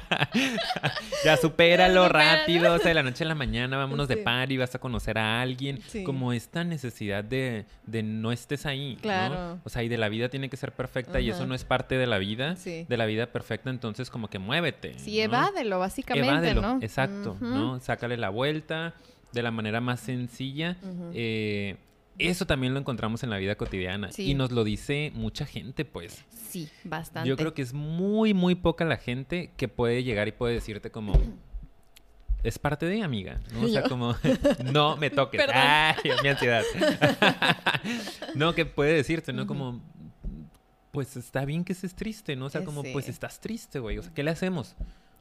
[1.24, 4.74] ya supéralo rápido, o sea, de la noche a la mañana, vámonos de party, vas
[4.74, 5.80] a conocer a alguien.
[6.04, 8.98] Como esta necesidad de, de no estés ahí.
[9.00, 9.60] Claro.
[9.64, 11.96] O sea, y de la vida tiene que ser perfecta y eso no es parte
[11.96, 14.98] de la vida, de la vida perfecta, entonces como que muévete.
[14.98, 16.78] Sí, evádelo, básicamente, evádelo, ¿no?
[16.82, 17.80] Exacto, ¿no?
[17.80, 18.94] Sácale la vuelta
[19.32, 20.76] de la manera más sencilla.
[21.14, 21.76] Eh,
[22.18, 26.24] eso también lo encontramos en la vida cotidiana y nos lo dice mucha gente, pues.
[26.30, 27.28] Sí, bastante.
[27.28, 30.90] Yo creo que es muy, muy poca la gente que puede llegar y puede decirte
[30.90, 31.14] como,
[32.42, 33.62] es parte de amiga, ¿no?
[33.62, 34.16] O sea, como,
[34.72, 35.40] no me toques.
[35.52, 36.62] Ay, mi ansiedad.
[38.34, 39.46] no, que puede decirte, ¿no?
[39.46, 39.80] Como,
[40.90, 42.46] pues está bien que estés triste, ¿no?
[42.46, 43.98] O sea, como, pues estás triste, güey.
[43.98, 44.76] O sea, ¿qué le hacemos?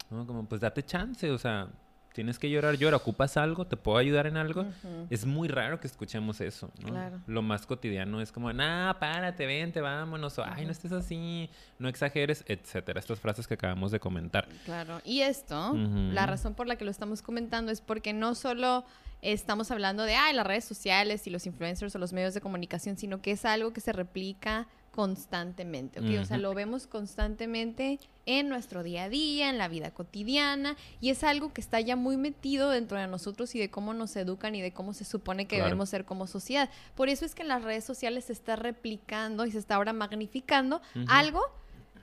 [0.10, 0.26] ¿No?
[0.26, 1.70] Como, pues date chance, o sea,
[2.14, 4.66] tienes que llorar, llora, ocupas algo, te puedo ayudar en algo.
[5.10, 6.90] Es muy raro que escuchemos eso, ¿no?
[6.90, 7.20] Claro.
[7.28, 11.88] Lo más cotidiano es como, nah, párate, vente, vámonos, o, ay, no estés así, no
[11.88, 13.00] exageres, etcétera.
[13.00, 14.48] Estas frases que acabamos de comentar.
[14.66, 18.86] Claro, y esto, la razón por la que lo estamos comentando es porque no solo
[19.22, 22.98] estamos hablando de, ay, las redes sociales y los influencers o los medios de comunicación,
[22.98, 24.68] sino que es algo que se replica
[25.00, 26.22] constantemente, ¿ok?
[26.22, 31.10] O sea, lo vemos constantemente en nuestro día a día, en la vida cotidiana, y
[31.10, 34.56] es algo que está ya muy metido dentro de nosotros y de cómo nos educan
[34.56, 36.70] y de cómo se supone que debemos ser como sociedad.
[36.96, 39.94] Por eso es que en las redes sociales se está replicando y se está ahora
[39.94, 41.44] magnificando algo,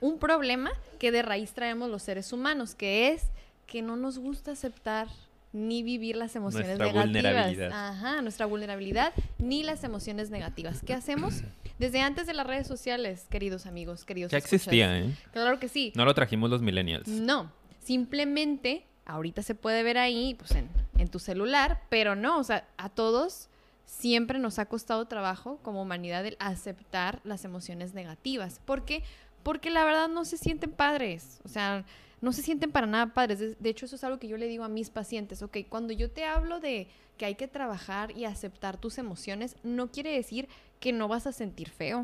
[0.01, 3.27] un problema que de raíz traemos los seres humanos, que es
[3.67, 5.07] que no nos gusta aceptar
[5.53, 7.71] ni vivir las emociones nuestra Vulnerabilidad.
[7.71, 10.81] Ajá, nuestra vulnerabilidad, ni las emociones negativas.
[10.85, 11.41] ¿Qué hacemos?
[11.79, 15.13] Desde antes de las redes sociales, queridos amigos, queridos Ya existía, ¿eh?
[15.31, 15.93] Claro que sí.
[15.95, 17.07] No lo trajimos los millennials.
[17.07, 17.51] No,
[17.83, 22.67] simplemente ahorita se puede ver ahí, pues en, en tu celular, pero no, o sea,
[22.77, 23.49] a todos
[23.85, 28.59] siempre nos ha costado trabajo como humanidad el aceptar las emociones negativas.
[28.65, 29.03] ¿Por qué?
[29.43, 31.39] Porque la verdad no se sienten padres.
[31.45, 31.85] O sea,
[32.21, 33.59] no se sienten para nada padres.
[33.59, 36.09] De, hecho, eso es algo que yo le digo a mis pacientes, ok, cuando yo
[36.09, 40.47] te hablo de que hay que trabajar y aceptar tus emociones, no quiere decir
[40.79, 42.03] que no vas a sentir feo.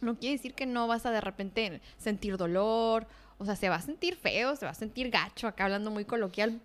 [0.00, 3.06] No quiere decir que no vas a de repente sentir dolor,
[3.38, 6.04] o sea, se va a sentir feo, se va a sentir gacho, acá hablando muy
[6.04, 6.60] coloquial,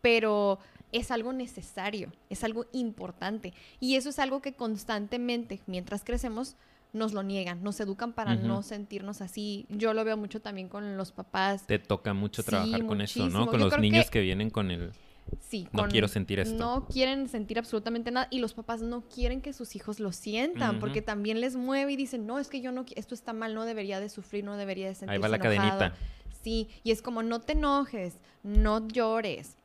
[0.00, 0.58] pero
[0.92, 3.52] es algo necesario, es algo importante.
[3.80, 6.56] Y eso es algo que constantemente, mientras crecemos,
[6.92, 9.66] nos lo niegan, nos educan para no sentirnos así.
[9.68, 11.66] Yo lo veo mucho también con los papás.
[11.66, 13.46] Te toca mucho trabajar con eso, ¿no?
[13.46, 14.20] Con los niños que...
[14.20, 14.92] vienen con el...
[15.40, 16.56] Sí, no quiero sentir esto.
[16.56, 20.78] No quieren sentir absolutamente nada y los papás no quieren que sus hijos lo sientan
[20.78, 23.64] porque también les mueve y dicen, no, es que yo no, esto está mal, no
[23.64, 25.94] debería de sufrir, no debería de sentirse Ahí va la cadenita.
[26.42, 29.56] Sí, y es como, no te enojes, no llores,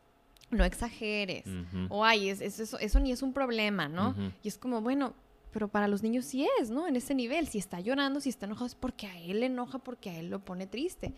[0.49, 1.45] no exageres.
[1.89, 4.15] O ay, eso, eso, ni es un problema, ¿no?
[4.43, 5.13] Y es como, bueno,
[5.51, 6.87] pero para los niños sí es, ¿no?
[6.87, 9.79] En ese nivel, si está llorando, si está enojado, es porque a él le enoja,
[9.79, 11.13] porque a él lo pone triste.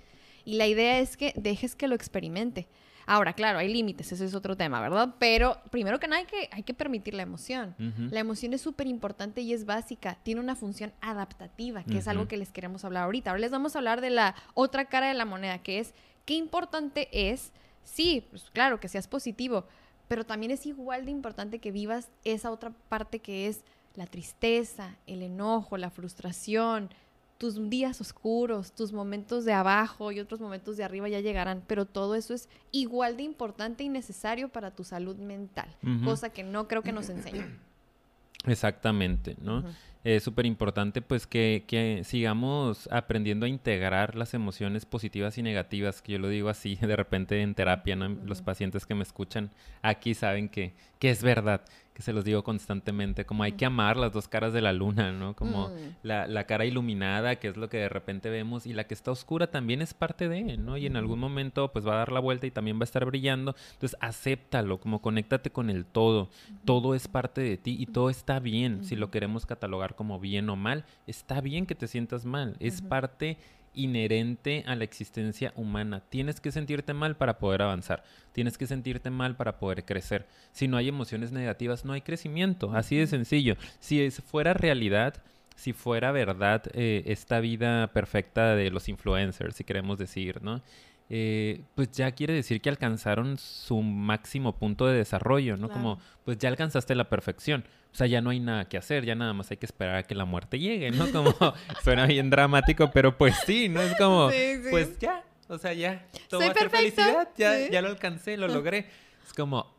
[0.46, 2.68] Y la idea es que dejes que lo experimente.
[3.06, 5.16] Ahora, claro, hay límites, ese es otro tema, ¿verdad?
[5.20, 7.76] Pero primero que nada hay que, hay que permitir la emoción.
[8.12, 10.18] La emoción es súper importante y es básica.
[10.24, 13.32] Tiene una función adaptativa, que es algo que les queremos hablar ahorita.
[13.32, 15.94] Ahora les vamos a hablar de la otra cara de la moneda, que es
[16.26, 17.52] qué importante es,
[17.84, 19.66] sí, pues claro, que seas positivo,
[20.08, 23.64] pero también es igual de importante que vivas esa otra parte que es
[23.96, 26.90] la tristeza, el enojo, la frustración,
[27.38, 31.86] tus días oscuros, tus momentos de abajo y otros momentos de arriba ya llegarán, pero
[31.86, 35.68] todo eso es igual de importante y necesario para tu salud mental,
[36.06, 37.60] cosa que no creo que nos enseñen.
[38.46, 39.64] Exactamente, ¿no?
[40.04, 46.02] es súper importante pues que, que, sigamos aprendiendo a integrar las emociones positivas y negativas,
[46.02, 48.10] que yo lo digo así de repente en terapia, ¿no?
[48.10, 49.50] Los pacientes que me escuchan
[49.82, 51.62] aquí saben que, que es verdad,
[51.94, 55.12] que se los digo constantemente, como hay que amar las dos caras de la luna,
[55.12, 55.36] ¿no?
[55.36, 55.74] Como mm.
[56.04, 59.12] la, la, cara iluminada, que es lo que de repente vemos, y la que está
[59.12, 60.78] oscura también es parte de, ¿no?
[60.78, 63.06] Y en algún momento pues va a dar la vuelta y también va a estar
[63.06, 63.56] brillando.
[63.74, 66.30] Entonces, acéptalo, como conéctate con el todo.
[66.66, 68.84] Todo es parte de ti y todo está bien.
[68.84, 72.56] Si lo queremos catalogar como bien o mal, está bien que te sientas mal.
[72.60, 73.38] Es parte
[73.74, 76.02] inherente a la existencia humana.
[76.10, 78.04] Tienes que sentirte mal para poder avanzar.
[78.32, 80.26] Tienes que sentirte mal para poder crecer.
[80.52, 82.74] Si no hay emociones negativas, no hay crecimiento.
[82.74, 83.56] Así de sencillo.
[83.80, 85.22] Si fuera realidad,
[85.56, 90.62] si fuera verdad eh, esta vida perfecta de los influencers, si queremos decir, ¿no?
[91.10, 95.70] Eh, pues ya quiere decir que alcanzaron su máximo punto de desarrollo, ¿no?
[95.70, 97.66] Como, pues ya alcanzaste la perfección.
[97.92, 100.04] O sea, ya no hay nada que hacer, ya nada más hay que esperar a
[100.04, 101.12] que la muerte llegue, ¿no?
[101.12, 101.36] Como
[101.84, 103.82] suena bien dramático, pero pues sí, ¿no?
[103.82, 104.32] Es como,
[104.72, 108.48] pues ya, o sea, ya, todo va a ser felicidad, ya, ya lo alcancé, lo
[108.48, 108.88] logré.
[109.26, 109.72] Es como,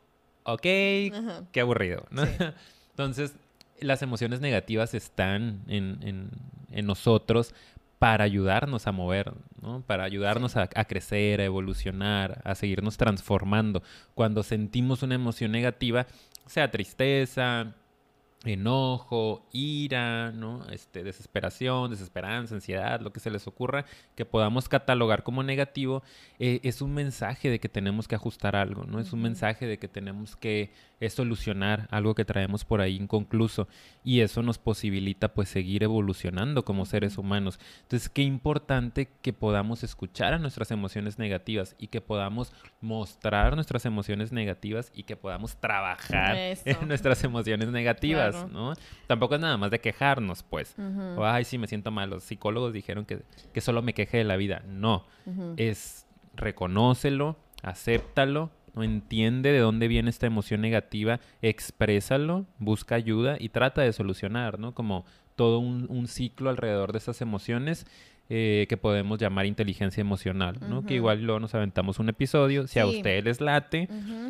[0.43, 2.23] ok, qué aburrido, ¿no?
[2.91, 3.33] Entonces,
[3.81, 6.29] las emociones negativas están en, en,
[6.71, 7.53] en nosotros
[8.05, 9.81] para ayudarnos a mover, ¿no?
[9.81, 13.81] para ayudarnos a, crecer, a evolucionar, a seguirnos transformando.
[14.13, 16.05] Cuando sentimos una emoción negativa,
[16.45, 17.73] sea tristeza,
[18.53, 20.67] enojo, ira, ¿no?
[20.69, 26.03] Este, desesperación, desesperanza, ansiedad, lo que se les ocurra, que podamos catalogar como negativo,
[26.39, 28.99] eh, es un mensaje de que tenemos que ajustar algo, ¿no?
[28.99, 30.71] Es un mensaje de que tenemos que
[31.09, 33.67] solucionar algo que traemos por ahí inconcluso
[34.03, 37.59] y eso nos posibilita pues seguir evolucionando como seres humanos.
[37.81, 43.85] Entonces, qué importante que podamos escuchar a nuestras emociones negativas y que podamos mostrar nuestras
[43.85, 48.34] emociones negativas y que podamos trabajar en nuestras emociones negativas.
[48.51, 48.73] ¿No?
[49.07, 50.75] Tampoco es nada más de quejarnos, pues.
[51.23, 52.09] ay, sí, me siento mal.
[52.09, 53.21] Los psicólogos dijeron que,
[53.53, 54.63] que solo me queje de la vida.
[54.67, 55.05] No,
[55.57, 63.49] es reconócelo, acéptalo, no entiende de dónde viene esta emoción negativa, exprésalo, busca ayuda y
[63.49, 64.73] trata de solucionar, ¿no?
[64.73, 67.85] Como todo un, un ciclo alrededor de esas emociones
[68.27, 70.83] eh, que podemos llamar inteligencia emocional, ¿no?
[70.83, 72.65] Que igual luego nos aventamos un episodio.
[72.65, 73.87] Si a ustedes les late,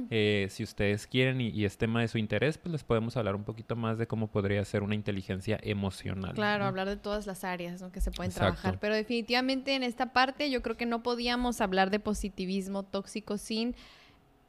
[0.10, 3.46] eh, si ustedes quieren y, es tema de su interés, pues les podemos hablar un
[3.46, 6.34] poquito más de cómo podría ser una inteligencia emocional.
[6.34, 8.80] Claro, hablar de todas las áreas que se pueden trabajar.
[8.82, 13.76] Pero definitivamente en esta parte yo creo que no podíamos hablar de positivismo tóxico sin...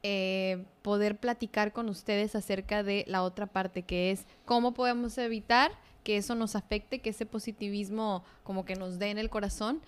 [0.03, 5.71] Eh, poder platicar con ustedes acerca de la otra parte que es cómo podemos evitar
[6.07, 9.81] que eso nos afecte, que ese positivismo como que nos dé en el corazón,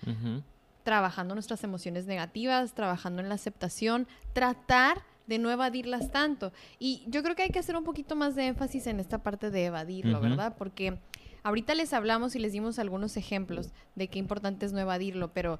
[0.82, 6.52] trabajando nuestras emociones negativas, trabajando en la aceptación, tratar de no evadirlas tanto.
[6.78, 9.50] Y yo creo que hay que hacer un poquito más de énfasis en esta parte
[9.50, 10.56] de evadirlo, ¿verdad?
[10.58, 10.98] Porque
[11.42, 15.58] ahorita les hablamos y les dimos algunos ejemplos de qué importante es no evadirlo, pero,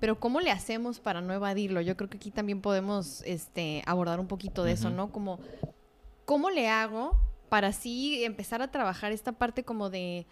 [0.00, 1.82] pero ¿cómo le hacemos para no evadirlo?
[1.82, 5.12] Yo creo que aquí también podemos este, abordar un poquito de eso, ¿no?
[5.12, 5.38] Como,
[6.24, 10.24] ¿cómo le hago para así empezar a trabajar esta parte como de,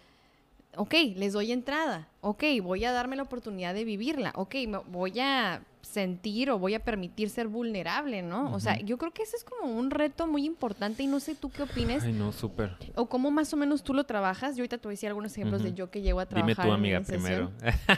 [0.75, 4.55] ok, les doy entrada, ok, voy a darme la oportunidad de vivirla, ok,
[4.87, 8.53] voy a sentir o voy a permitir ser vulnerable, ¿no?
[8.53, 11.35] O sea, yo creo que ese es como un reto muy importante y no sé
[11.35, 12.03] tú qué opines.
[12.03, 12.77] Ay, no, súper.
[12.95, 14.55] O cómo más o menos tú lo trabajas.
[14.55, 16.55] Yo ahorita te voy a decir algunos ejemplos de yo que llego a trabajar.
[16.55, 17.51] Dime tu amiga, primero.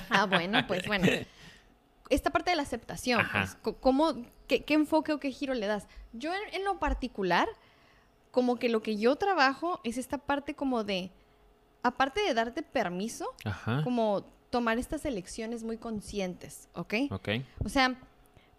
[0.10, 1.08] Ah, bueno, pues bueno.
[2.10, 4.16] Esta parte de la aceptación, pues, ¿cómo,
[4.48, 5.88] qué, enfoque o qué giro le das?
[6.12, 7.48] Yo en lo particular
[8.32, 11.12] como que lo que yo trabajo es esta parte como de,
[11.84, 13.28] aparte de darte permiso,
[13.84, 16.94] como tomar estas elecciones muy conscientes, ¿ok?
[17.12, 17.30] Ok.
[17.64, 18.00] O sea,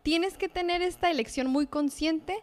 [0.02, 2.36] tienes que tener esta elección muy consciente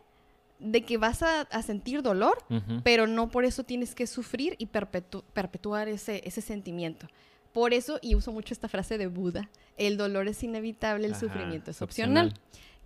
[0.59, 2.37] de que vas a, sentir dolor,
[2.83, 7.07] pero no por eso tienes que sufrir y perpetuar ese, ese sentimiento.
[7.53, 11.71] Por eso, y uso mucho esta frase de Buda, el dolor es inevitable, el sufrimiento
[11.71, 12.33] es opcional.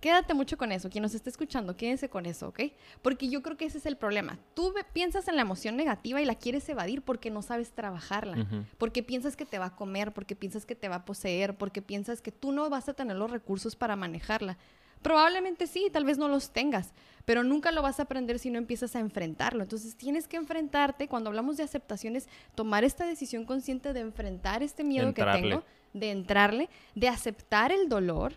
[0.04, 0.90] Quédate mucho con eso.
[0.90, 2.60] Quien nos esté escuchando, quédense con eso, ¿ok?
[3.00, 4.38] Porque yo creo que ese es el problema.
[4.52, 9.02] Tú piensas en la emoción negativa y la quieres evadir porque no sabes trabajarla, porque
[9.02, 12.20] piensas que te va a comer, porque piensas que te va a poseer, porque piensas
[12.20, 14.58] que tú no vas a tener los recursos para manejarla.
[15.00, 16.92] Probablemente sí, tal vez no los tengas,
[17.24, 19.62] pero nunca lo vas a aprender si no empiezas a enfrentarlo.
[19.62, 24.84] Entonces tienes que enfrentarte, cuando hablamos de aceptaciones, tomar esta decisión consciente de enfrentar este
[24.84, 25.64] miedo que tengo,
[25.94, 28.34] de entrarle, de aceptar el dolor,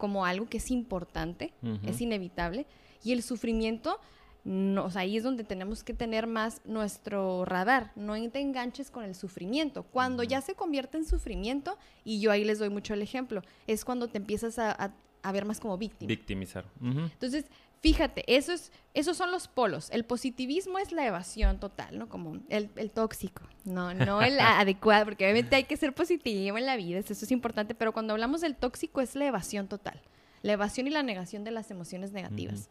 [0.00, 1.52] como algo que es importante,
[1.84, 2.66] es inevitable,
[3.04, 4.00] y el sufrimiento,
[4.44, 8.90] no, o sea, ahí es donde tenemos que tener más nuestro radar, no te enganches
[8.90, 9.82] con el sufrimiento.
[9.82, 13.84] Cuando ya se convierte en sufrimiento, y yo ahí les doy mucho el ejemplo, es
[13.84, 14.94] cuando te empiezas a,
[15.32, 16.08] ver más como víctima.
[16.08, 16.64] Victimizar.
[16.80, 17.44] Entonces,
[17.80, 19.90] fíjate, eso es, esos son los polos.
[19.90, 22.08] El positivismo es la evasión total, ¿no?
[22.08, 26.76] Como el, tóxico, no, no el adecuado, porque obviamente hay que ser positivo en la
[26.76, 30.00] vida, eso es importante, pero cuando hablamos del tóxico es la evasión total,
[30.42, 32.68] la evasión y la negación de las emociones negativas.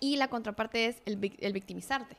[0.00, 2.16] Y la contraparte es el, victimizarte.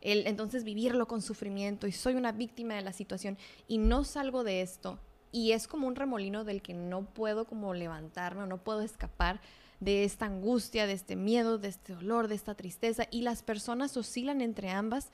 [0.00, 3.36] el, entonces vivirlo con sufrimiento y soy una víctima de la situación
[3.68, 4.98] y no salgo de esto.
[5.32, 9.40] Y es como un remolino del que no puedo como levantarme o no puedo escapar
[9.80, 13.06] de esta angustia, de este miedo, de este dolor, de esta tristeza.
[13.10, 15.10] Y las personas oscilan entre ambas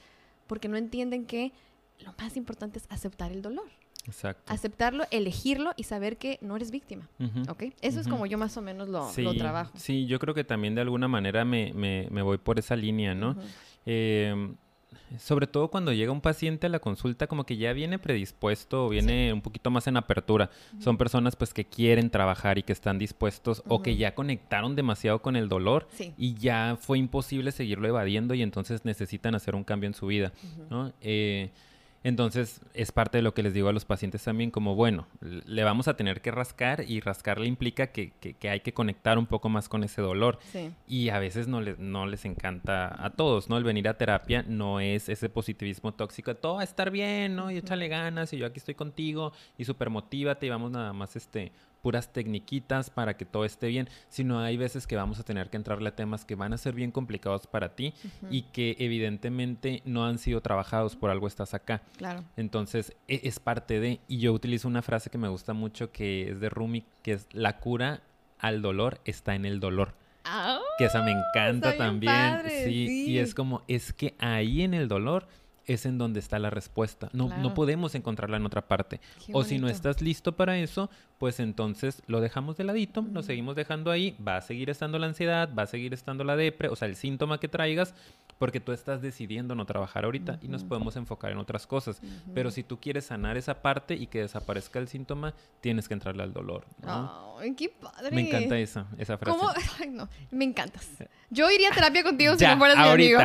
[0.46, 1.52] porque no entienden que
[2.00, 3.68] lo más importante es aceptar el dolor.
[4.06, 4.52] Exacto.
[4.52, 7.08] Aceptarlo, elegirlo y saber que no eres víctima.
[7.48, 7.64] ¿Ok?
[7.80, 9.72] Eso es como yo más o menos lo, trabajo.
[9.76, 13.36] Sí, yo creo que también de alguna manera me, me, voy por esa línea, ¿no?
[15.18, 18.88] Sobre todo cuando llega un paciente a la consulta como que ya viene predispuesto o
[18.88, 20.50] viene un poquito más en apertura.
[20.78, 25.22] Son personas pues que quieren trabajar y que están dispuestos o que ya conectaron demasiado
[25.22, 29.86] con el dolor y ya fue imposible seguirlo evadiendo y entonces necesitan hacer un cambio
[29.88, 30.32] en su vida,
[30.70, 30.92] ¿no?
[31.00, 31.50] Eh,
[32.04, 35.62] entonces, es parte de lo que les digo a los pacientes también, como, bueno, le
[35.62, 38.12] vamos a tener que rascar y rascarle implica que,
[38.42, 40.38] hay que conectar un poco más con ese dolor.
[40.88, 43.56] Y a veces no, les, no les encanta a todos, ¿no?
[43.56, 47.50] El venir a terapia no es ese positivismo tóxico, todo va a estar bien, ¿no?
[47.50, 51.14] Y échale ganas y yo aquí estoy contigo y súper motívate y vamos nada más,
[51.14, 55.50] este, puras tecniquitas para que todo esté bien, sino hay veces que vamos a tener
[55.50, 57.92] que entrarle a temas que van a ser bien complicados para ti
[58.30, 61.82] y que evidentemente no han sido trabajados, por algo estás acá.
[61.96, 62.24] Claro.
[62.36, 66.30] Entonces, e, es parte de, y yo utilizo una frase que me gusta mucho que
[66.30, 68.02] es de Rumi, que es la cura
[68.38, 69.94] al dolor está en el dolor.
[70.24, 72.42] Ah, que esa me encanta también.
[72.64, 75.26] sí, y es como, es que ahí en el dolor
[75.66, 77.08] es en donde está la respuesta.
[77.12, 79.00] No, no podemos encontrarla en otra parte.
[79.32, 83.54] o si no estás listo para eso, pues entonces lo dejamos de ladito, lo seguimos
[83.54, 86.76] dejando ahí, va a seguir estando la ansiedad, va a seguir estando la depre, o
[86.76, 87.94] sea, el síntoma que traigas,
[88.42, 92.02] porque tú estás decidiendo no trabajar ahorita y nos podemos enfocar en otras cosas.
[92.34, 96.24] Pero si tú quieres sanar esa parte y que desaparezca el síntoma, tienes que entrarle
[96.24, 96.66] al dolor.
[96.84, 98.10] Ay, qué padre.
[98.10, 99.38] Me encanta esa, esa frase.
[99.38, 99.48] ¿Cómo?
[99.80, 100.88] Ay, no, me encantas.
[101.30, 103.20] Yo iría a terapia contigo si no fueras mi amigo.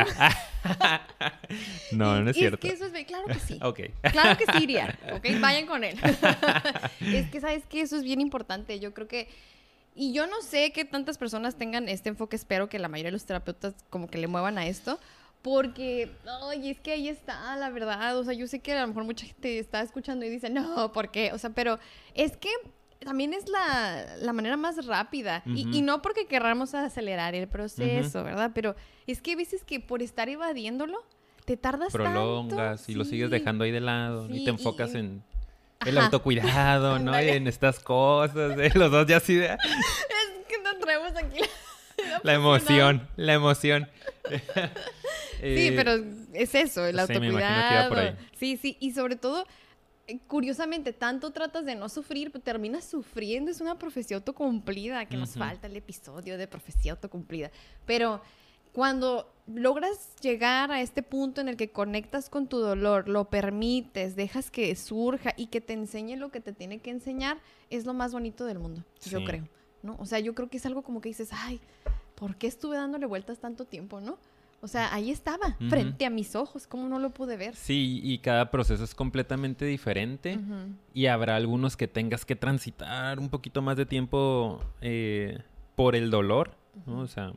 [1.90, 2.64] no, no es, cierto.
[2.64, 3.58] Es que eso es, claro que sí.
[3.60, 3.80] ok.
[4.12, 5.98] Claro que sí iría, ok, vayan con él.
[7.00, 8.78] es que, ¿sabes que Eso es bien importante.
[8.78, 9.28] Yo creo que
[9.98, 13.12] y yo no sé que tantas personas tengan este enfoque, espero que la mayoría de
[13.12, 15.00] los terapeutas como que le muevan a esto,
[15.42, 16.10] porque,
[16.42, 19.02] ay, es que ahí está, la verdad, o sea, yo sé que a lo mejor
[19.02, 21.32] mucha gente está escuchando y dice, no, ¿por qué?
[21.32, 21.80] O sea, pero
[22.14, 22.48] es que
[23.00, 25.42] también es la, manera más rápida.
[25.46, 28.52] y, no porque querramos acelerar el proceso, ¿verdad?
[28.54, 28.76] Pero
[29.08, 30.98] es que a veces que por estar evadiéndolo,
[31.44, 35.24] te tardas Prolongas y lo sigues dejando ahí de lado y te enfocas en
[35.86, 37.20] el autocuidado, ¿no?
[37.20, 38.70] Y en estas cosas, ¿eh?
[38.74, 39.46] los dos ya así de...
[39.46, 41.40] es que nos traemos aquí
[42.22, 43.88] la, emoción, la emoción.
[44.28, 44.36] sí,
[45.40, 48.16] eh, pero es eso, el autocuidado.
[48.38, 49.46] Sí, sí, y sobre todo,
[50.06, 53.50] eh, curiosamente, tanto tratas de no sufrir, pero terminas sufriendo.
[53.50, 57.50] Es una profecía autocumplida, que nos falta el episodio de profecía autocumplida.
[57.86, 58.20] Pero
[58.78, 64.14] cuando logras llegar a este punto en el que conectas con tu dolor, lo permites,
[64.14, 67.38] dejas que surja y que te enseñe lo que te tiene que enseñar,
[67.70, 69.48] es lo más bonito del mundo, yo creo,
[69.82, 69.96] ¿no?
[69.98, 71.60] O sea, yo creo que es algo como que dices, ay,
[72.14, 74.16] ¿por qué estuve dándole vueltas tanto tiempo, no?
[74.60, 77.56] O sea, ahí estaba, frente a mis ojos, ¿cómo no lo pude ver?
[77.56, 80.38] Sí, y cada proceso es completamente diferente
[80.94, 85.42] y habrá algunos que tengas que transitar un poquito más de tiempo eh,
[85.74, 86.52] por el dolor,
[86.86, 87.00] ¿no?
[87.00, 87.32] O sea,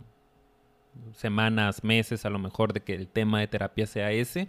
[1.13, 4.47] semanas, meses a lo mejor de que el tema de terapia sea ese,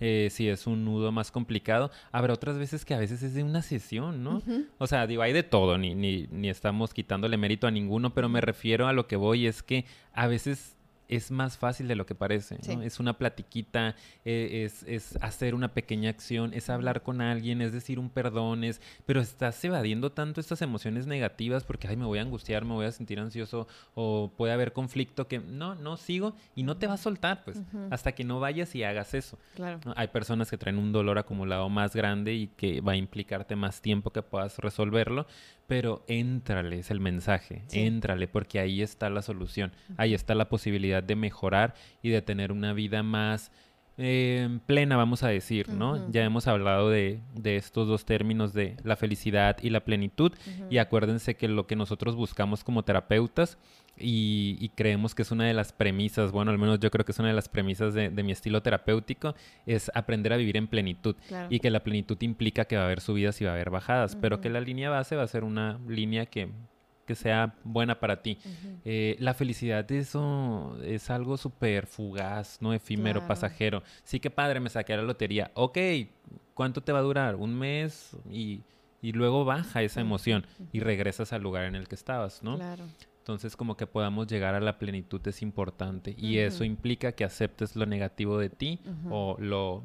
[0.00, 1.90] eh, si es un nudo más complicado.
[2.12, 4.42] Habrá otras veces que a veces es de una sesión, ¿no?
[4.78, 8.28] O sea, digo, hay de todo, ni, ni, ni estamos quitándole mérito a ninguno, pero
[8.28, 10.76] me refiero a lo que voy, es que a veces
[11.10, 12.58] es más fácil de lo que parece.
[12.82, 17.72] Es una platiquita, e, es, es, hacer una pequeña acción, es hablar con alguien, es
[17.72, 22.20] decir un perdón, es, pero estás evadiendo tanto estas emociones negativas porque, ay, me voy
[22.20, 26.34] a angustiar, me voy a sentir ansioso o puede haber conflicto que no, no sigo
[26.54, 27.60] y no te va a soltar, pues,
[27.90, 29.36] hasta que no vayas y hagas eso.
[29.56, 29.80] Claro.
[29.96, 33.82] Hay personas que traen un dolor acumulado más grande y que va a implicarte más
[33.82, 35.26] tiempo que puedas resolverlo,
[35.70, 41.00] pero éntrale, es el mensaje, éntrale, porque ahí está la solución, ahí está la posibilidad
[41.00, 43.52] de mejorar y de tener una vida más
[43.96, 46.10] eh, plena, vamos a decir, ¿no?
[46.10, 50.32] Ya hemos hablado de, de, estos dos términos de la felicidad y la plenitud,
[50.70, 53.56] y acuérdense que lo que nosotros buscamos como terapeutas
[54.00, 57.18] y, creemos que es una de las premisas, bueno, al menos yo creo que es
[57.18, 59.34] una de las premisas de, mi estilo terapéutico,
[59.66, 61.16] es aprender a vivir en plenitud.
[61.48, 64.16] Y que la plenitud implica que va a haber subidas y va a haber bajadas,
[64.16, 66.48] pero que la línea base va a ser una línea que,
[67.10, 68.38] sea buena para ti.
[68.84, 72.72] Eh, la felicidad eso es algo súper fugaz, ¿no?
[72.72, 73.82] Efímero, pasajero.
[74.04, 75.50] Sí que padre, me saqué a la lotería.
[75.54, 75.76] Ok,
[76.54, 77.34] ¿cuánto te va a durar?
[77.34, 78.62] Un mes y
[79.02, 82.56] y luego baja esa emoción y regresas al lugar en el que estabas, ¿no?
[82.56, 82.84] Claro.
[83.30, 86.14] Entonces, como que podamos llegar a la plenitud es importante.
[86.18, 89.84] Y eso implica que aceptes lo negativo de ti o lo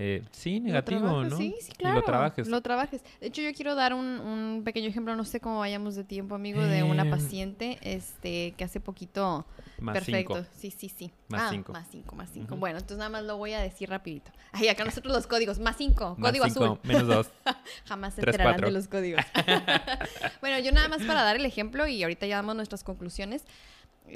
[0.00, 1.36] eh, sí, negativo, ¿no?
[1.36, 1.96] Sí, sí, claro.
[1.96, 2.46] lo trabajes.
[2.46, 3.02] Lo trabajes.
[3.20, 6.62] De hecho, yo quiero dar un, pequeño ejemplo, no sé cómo vayamos de tiempo, amigo,
[6.62, 9.44] de una paciente este, que hace poquito...
[9.80, 10.44] Más perfecto.
[10.56, 11.10] Sí, sí, sí.
[11.28, 11.72] Más ah, cinco.
[11.72, 12.56] Más cinco, más cinco.
[12.56, 14.30] Bueno, entonces nada más lo voy a decir rapidito.
[14.52, 15.58] Ay, acá nosotros los códigos.
[15.58, 16.16] Más cinco.
[16.20, 16.78] código azul.
[16.84, 17.30] Menos dos.
[17.86, 19.24] Jamás se enterarán de los códigos.
[20.40, 23.44] bueno, yo nada más para dar el ejemplo y ahorita ya damos nuestras conclusiones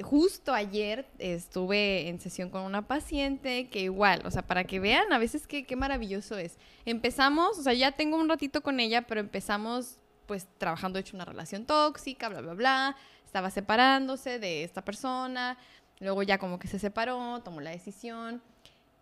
[0.01, 5.11] justo ayer estuve en sesión con una paciente que igual, o sea, para que vean
[5.13, 6.57] a veces qué, qué maravilloso es.
[6.85, 11.25] Empezamos, o sea, ya tengo un ratito con ella, pero empezamos pues trabajando, hecho una
[11.25, 12.95] relación tóxica, bla, bla, bla.
[13.25, 15.57] Estaba separándose de esta persona,
[15.99, 18.41] luego ya como que se separó, tomó la decisión.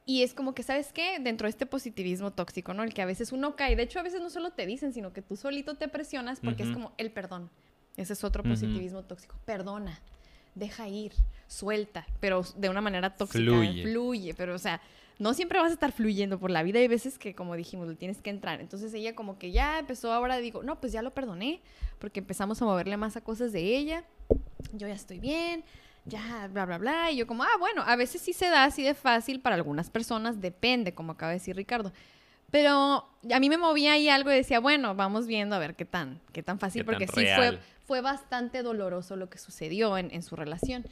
[0.06, 1.20] Y es como que, ¿sabes qué?
[1.20, 2.84] Dentro de este positivismo tóxico, ¿no?
[2.84, 3.76] El que a veces uno cae.
[3.76, 6.64] De hecho, a veces no solo te dicen, sino que tú solito te presionas porque
[6.64, 7.52] es como el perdón.
[7.98, 9.36] Ese es otro positivismo tóxico.
[9.46, 10.02] Perdona
[10.56, 11.14] deja ir,
[11.48, 13.44] suelta, pero de una manera tóxica.
[13.44, 13.84] Fluye.
[13.84, 14.82] Fluye, pero o sea,
[15.20, 16.80] no siempre vas a estar fluyendo por la vida.
[16.80, 18.60] Hay veces que, como dijimos, le tienes que entrar.
[18.60, 21.62] Entonces ella como que ya empezó ahora, digo, no, pues ya lo perdoné,
[22.00, 24.04] porque empezamos a moverle más a cosas de ella.
[24.74, 25.64] Yo ya estoy bien,
[26.06, 27.12] ya, bla, bla, bla.
[27.12, 29.90] Y yo como, ah, bueno, a veces sí se da así de fácil para algunas
[29.90, 31.92] personas, depende, como acaba de decir Ricardo.
[32.52, 35.86] Pero a mí me movía ahí algo y decía, bueno, vamos viendo a ver qué
[35.86, 40.36] tan, qué tan fácil, porque sí fue, fue bastante doloroso lo que sucedió en, su
[40.36, 40.86] relación.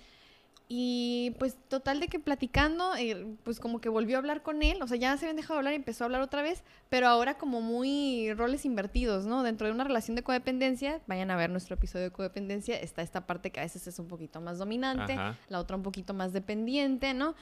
[0.72, 4.80] Y pues total de que platicando, eh, pues como que volvió a hablar con él,
[4.84, 7.40] o sea, ya se habían dejado hablar y empezó a hablar otra vez, pero ahora
[7.40, 9.42] como muy roles invertidos, ¿no?
[9.42, 13.26] Dentro de una relación de codependencia, vayan a ver nuestro episodio de codependencia, está esta
[13.26, 15.18] parte que a veces es un poquito más dominante,
[15.50, 17.34] la otra un poquito más dependiente, ¿no?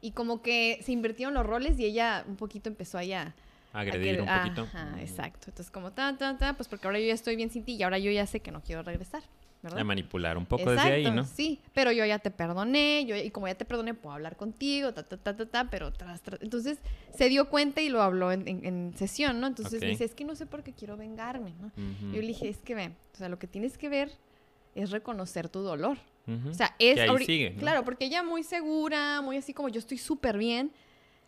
[0.00, 3.36] Y como que se invirtieron los roles y ella un poquito empezó allá
[3.72, 4.62] agredir un poquito.
[4.62, 5.46] Ajá, exacto.
[5.48, 7.82] Entonces, como ta, ta, ta, pues porque ahora yo ya estoy bien sin ti y
[7.82, 9.22] ahora yo ya sé que no quiero regresar.
[9.62, 9.78] ¿verdad?
[9.78, 11.24] A manipular un poco desde ahí, ¿no?
[11.24, 14.92] Sí, pero yo ya te perdoné, yo, y como ya te perdoné, puedo hablar contigo,
[14.92, 16.42] ta, ta, ta, ta, ta, pero tras, tras.
[16.42, 16.78] Entonces
[17.16, 19.46] se dio cuenta y lo habló en, en, sesión, ¿no?
[19.46, 21.70] Entonces me dice, es que no sé por qué quiero vengarme, ¿no?
[22.12, 24.10] Yo le dije, es que ve, o sea, lo que tienes que ver
[24.74, 25.96] es reconocer tu dolor.
[26.48, 26.98] O sea, es...
[27.24, 30.72] sigue, Claro, porque ella muy segura, muy así como yo estoy súper bien,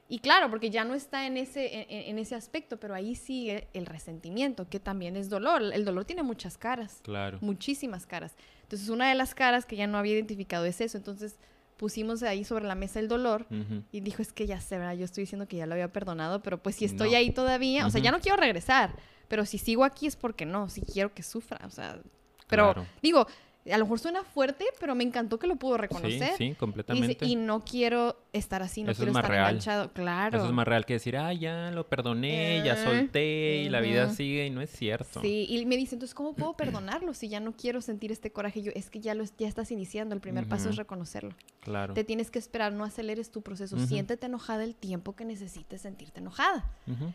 [0.08, 3.86] y claro, porque ya no está en ese, en, ese aspecto, pero ahí sigue el
[3.86, 5.62] resentimiento, que también es dolor.
[5.72, 7.00] El dolor tiene muchas caras.
[7.02, 7.38] Claro.
[7.40, 8.34] Muchísimas caras.
[8.62, 10.98] Entonces, una de las caras que ya no había identificado es eso.
[10.98, 11.38] Entonces,
[11.76, 13.46] pusimos ahí sobre la mesa el dolor
[13.92, 14.94] y dijo, es que ya sé, ¿verdad?
[14.94, 17.90] Yo estoy diciendo que ya lo había perdonado, pero pues si estoy ahí todavía, o
[17.90, 18.94] sea, ya no quiero regresar,
[19.28, 22.00] pero si sigo aquí es porque no, si quiero que sufra, o sea,
[22.46, 23.26] pero digo,
[23.72, 26.32] a lo mejor suena fuerte, pero me encantó que lo pudo reconocer.
[26.36, 27.24] Sí, sí, completamente.
[27.24, 29.90] Y, no quiero estar así, no quiero estar enganchado.
[29.92, 30.36] Claro.
[30.36, 33.80] Eso es más real que decir, ah, ya lo perdoné, ya eh, solté y la
[33.80, 35.22] vida sigue y no es cierto.
[35.22, 38.60] Sí, y me dice, entonces, ¿cómo puedo perdonarlo si ya no quiero sentir este coraje?
[38.60, 41.34] Yo, es que ya, lo, ya estás iniciando, el primer paso es reconocerlo.
[41.60, 41.94] Claro.
[41.94, 43.78] Te tienes que esperar, no aceleres tu proceso.
[43.78, 46.70] Siéntete enojada el tiempo que necesites sentirte enojada.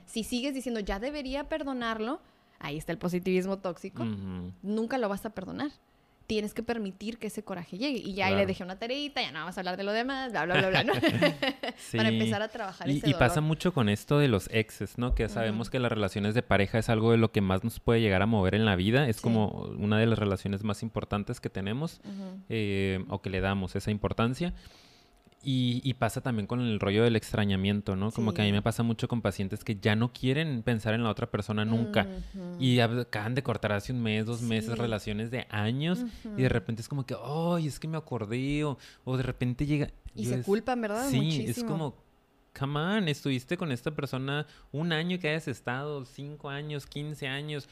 [0.07, 2.21] Si sigues diciendo, ya debería perdonarlo,
[2.57, 4.03] ahí está el positivismo tóxico,
[4.63, 5.71] nunca lo vas a perdonar
[6.29, 7.97] tienes que permitir que ese coraje llegue.
[7.97, 10.31] Y ya ahí le dejé una tareita, ya no vamos a hablar de lo demás,
[10.31, 10.93] bla, bla, bla, bla, ¿no?
[11.97, 15.15] Para empezar a trabajar y, ese Y pasa mucho con esto de los exes, ¿no?
[15.15, 17.99] Que sabemos que las relaciones de pareja es algo de lo que más nos puede
[17.99, 19.09] llegar a mover en la vida.
[19.09, 19.47] Es como
[19.79, 21.99] una de las relaciones más importantes que tenemos
[22.47, 24.53] eh, o que le damos esa importancia.
[25.41, 28.11] Y, pasa también con el rollo del extrañamiento, ¿no?
[28.11, 31.03] Como que a mí me pasa mucho con pacientes que ya no quieren pensar en
[31.03, 32.07] la otra persona nunca.
[32.59, 36.03] Y acaban de cortar hace un mes, dos meses, relaciones de años.
[36.37, 38.63] Y de repente es como que, ay, es que me acordé.
[38.63, 38.77] O,
[39.17, 39.89] de repente llega...
[40.15, 41.09] Y se culpan, ¿verdad?
[41.09, 41.95] Sí, es como,
[42.57, 47.69] come on, estuviste con esta persona un año que hayas estado, cinco años, quince años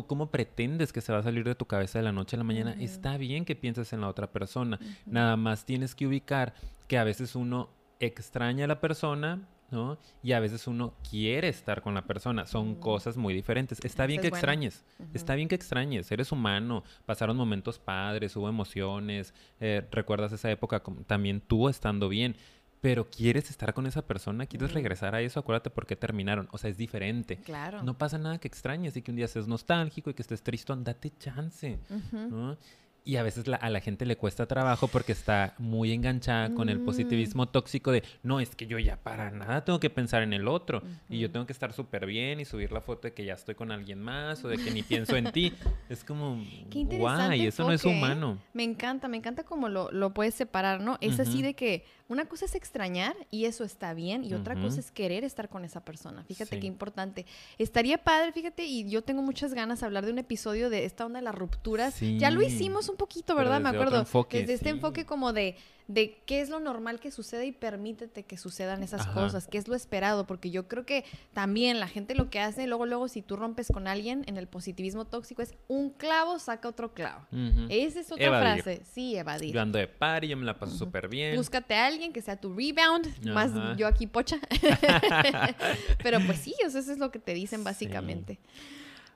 [0.00, 2.44] ¿Cómo pretendes que se va a salir de tu cabeza de la noche a la
[2.44, 2.74] mañana?
[2.80, 4.80] Está bien que pienses en la otra persona.
[5.04, 6.54] Nada más tienes que ubicar
[6.88, 7.68] que a veces uno
[8.00, 9.98] extraña a la persona, ¿no?
[10.22, 12.46] Y a veces uno quiere estar con la persona.
[12.46, 13.84] Son cosas muy diferentes.
[13.84, 14.82] Está bien que extrañes.
[15.12, 16.10] Está bien que extrañes.
[16.10, 16.84] Eres humano.
[17.04, 19.34] Pasaron momentos padres, hubo emociones.
[19.60, 22.36] Eh, recuerdas esa época también tú estando bien
[22.82, 26.48] pero quieres estar con esa persona, quieres regresar a eso, acuérdate por qué terminaron.
[26.50, 27.36] O sea, es diferente.
[27.36, 27.84] Claro.
[27.84, 30.82] No pasa nada que extrañes y que un día seas nostálgico y que estés tristón,
[30.82, 31.78] date chance.
[32.10, 32.58] ¿no?
[33.04, 36.78] Y a veces a la gente le cuesta trabajo porque está muy enganchada con el
[36.78, 36.84] mm.
[36.84, 40.46] positivismo tóxico de, no, es que yo ya para nada tengo que pensar en el
[40.46, 40.82] otro.
[41.08, 43.56] Y yo tengo que estar súper bien y subir la foto de que ya estoy
[43.56, 45.52] con alguien más o de que ni pienso en ti.
[45.88, 48.38] Es como, guay, eso no es humano.
[48.54, 50.96] Me encanta, me encanta cómo lo, lo puedes separar, ¿no?
[51.00, 54.80] Es así de que una cosa es extrañar y eso está bien y otra cosa
[54.80, 56.22] es querer estar con esa persona.
[56.24, 57.24] Fíjate qué importante.
[57.58, 61.06] Estaría padre, fíjate, y yo tengo muchas ganas de hablar de un episodio de esta
[61.06, 61.98] onda de las rupturas.
[62.18, 63.60] Ya lo hicimos un poquito, ¿verdad?
[63.60, 64.06] Me acuerdo.
[64.30, 65.56] desde este enfoque como de
[65.92, 69.68] de qué es lo normal que sucede y permítete que sucedan esas cosas, qué es
[69.68, 73.20] lo esperado, porque yo creo que también la gente lo que hace, luego, luego, si
[73.20, 77.26] tú rompes con alguien en el positivismo tóxico, es un clavo saca otro clavo.
[77.68, 78.82] Esa es otra frase.
[78.90, 79.54] Sí, evadir.
[79.54, 81.36] Yo ando de par y yo me la paso súper bien.
[81.36, 84.38] Búscate a alguien que sea tu rebound, más yo aquí pocha.
[86.02, 88.38] Pero pues sí, eso es lo que te dicen básicamente.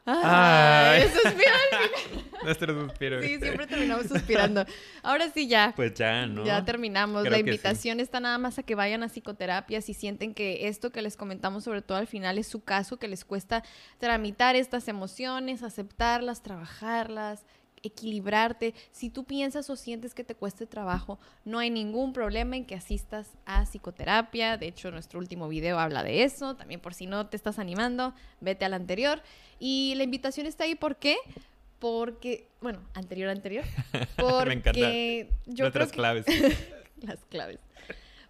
[0.06, 1.04] Ay,
[2.44, 3.20] Nuestro suspiro.
[3.20, 4.64] Sí, siempre terminamos suspirando.
[5.02, 5.72] Ahora sí, ya.
[5.74, 6.44] Pues ya, ¿no?
[6.44, 7.28] Ya terminamos.
[7.28, 11.02] la invitación está nada más a que vayan a psicoterapia si sienten que esto que
[11.02, 13.64] les comentamos, sobre todo al final, es su caso, que les cuesta
[13.98, 17.44] tramitar estas emociones, aceptarlas, trabajarlas,
[17.82, 18.74] equilibrarte.
[18.90, 22.74] Si tú piensas o sientes que te cueste trabajo, no hay ningún problema en que
[22.74, 24.56] asistas a psicoterapia.
[24.56, 26.56] De hecho, nuestro último video habla de eso.
[26.56, 29.22] También por si no te estás animando, vete al anterior.
[29.58, 31.16] Y la invitación está ahí, ¿por qué?
[31.78, 33.64] Porque, bueno, anterior, anterior.
[34.16, 35.34] Porque Me encanta.
[35.46, 36.26] yo creo claves.
[37.02, 37.58] las claves.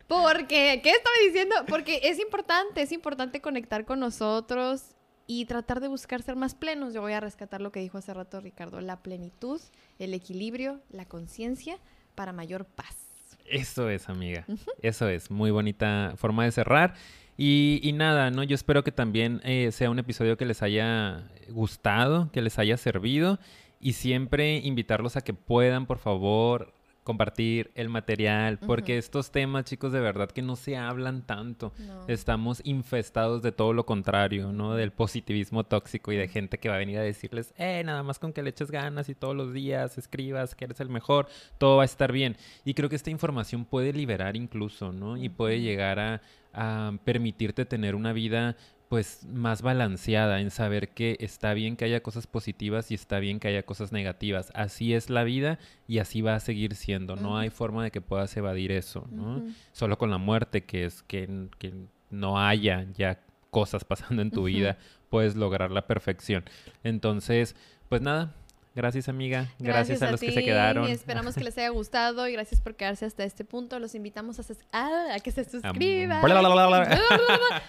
[0.08, 1.56] Porque, ¿qué estaba diciendo?
[1.68, 4.95] Porque es importante, es importante conectar con nosotros
[5.26, 6.94] y tratar de buscar ser más plenos.
[6.94, 9.60] Yo voy a rescatar lo que dijo hace rato Ricardo, la plenitud,
[9.98, 11.78] el equilibrio, la conciencia
[12.14, 12.96] para mayor paz.
[13.44, 14.44] Eso es, amiga.
[14.82, 15.30] Eso es.
[15.30, 16.94] Muy bonita forma de cerrar.
[17.38, 18.42] Y, nada, ¿no?
[18.42, 22.76] Yo espero que también eh, sea un episodio que les haya gustado, que les haya
[22.76, 23.38] servido.
[23.78, 26.72] Y siempre invitarlos a que puedan, por favor,
[27.06, 31.72] compartir el material, porque estos temas, chicos, de verdad que no se hablan tanto.
[32.08, 34.74] Estamos infestados de todo lo contrario, ¿no?
[34.74, 38.18] Del positivismo tóxico y de gente que va a venir a decirles, eh, nada más
[38.18, 41.28] con que le eches ganas y todos los días escribas que eres el mejor,
[41.58, 42.36] todo va a estar bien.
[42.64, 45.16] Y creo que esta información puede liberar incluso, ¿no?
[45.16, 48.56] Y puede llegar a, a permitirte tener una vida
[48.88, 53.40] pues más balanceada en saber que está bien que haya cosas positivas y está bien
[53.40, 54.52] que haya cosas negativas.
[54.54, 55.58] Así es la vida
[55.88, 57.16] y así va a seguir siendo.
[57.16, 59.42] No hay forma de que puedas evadir eso, ¿no?
[59.72, 61.74] Solo con la muerte, que es que, que
[62.10, 63.20] no haya ya
[63.50, 64.78] cosas pasando en tu vida,
[65.10, 66.44] puedes lograr la perfección.
[66.84, 67.56] Entonces,
[67.88, 68.34] pues nada,
[68.76, 69.48] Gracias, amiga.
[69.58, 70.86] Gracias, a, los que se quedaron.
[70.86, 73.78] Y esperamos que les haya gustado y gracias por quedarse hasta este punto.
[73.78, 76.22] Los invitamos a, a que se suscriban.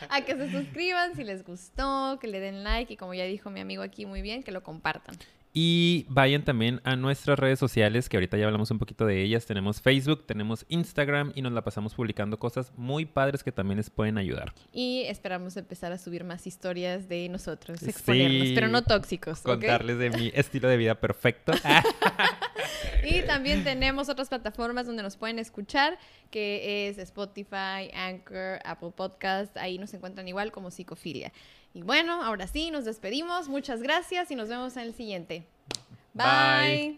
[0.10, 3.50] a que se suscriban si les gustó, que le den like y como ya dijo
[3.50, 5.16] mi amigo aquí muy bien, que lo compartan.
[5.60, 9.48] Y vayan también a nuestras redes sociales, que ahorita ya hablamos un poquito de ellas.
[9.48, 13.90] Tenemos Facebook, tenemos Instagram y nos la pasamos publicando cosas muy padres que también les
[13.90, 14.54] pueden ayudar.
[14.72, 19.42] Y esperamos empezar a subir más historias de nosotros, exponernos, pero no tóxicos.
[19.42, 21.54] Contarles de mi estilo de vida perfecto.
[23.04, 25.98] y también tenemos otras plataformas donde nos pueden escuchar,
[26.30, 29.58] que es Spotify, Anchor, Apple Podcast.
[29.58, 31.34] Ahí nos encuentran igual como Psicofilia.
[31.74, 33.50] Y bueno, ahora sí, nos despedimos.
[33.50, 35.46] Muchas gracias y nos vemos en el siguiente.
[36.14, 36.98] Bye.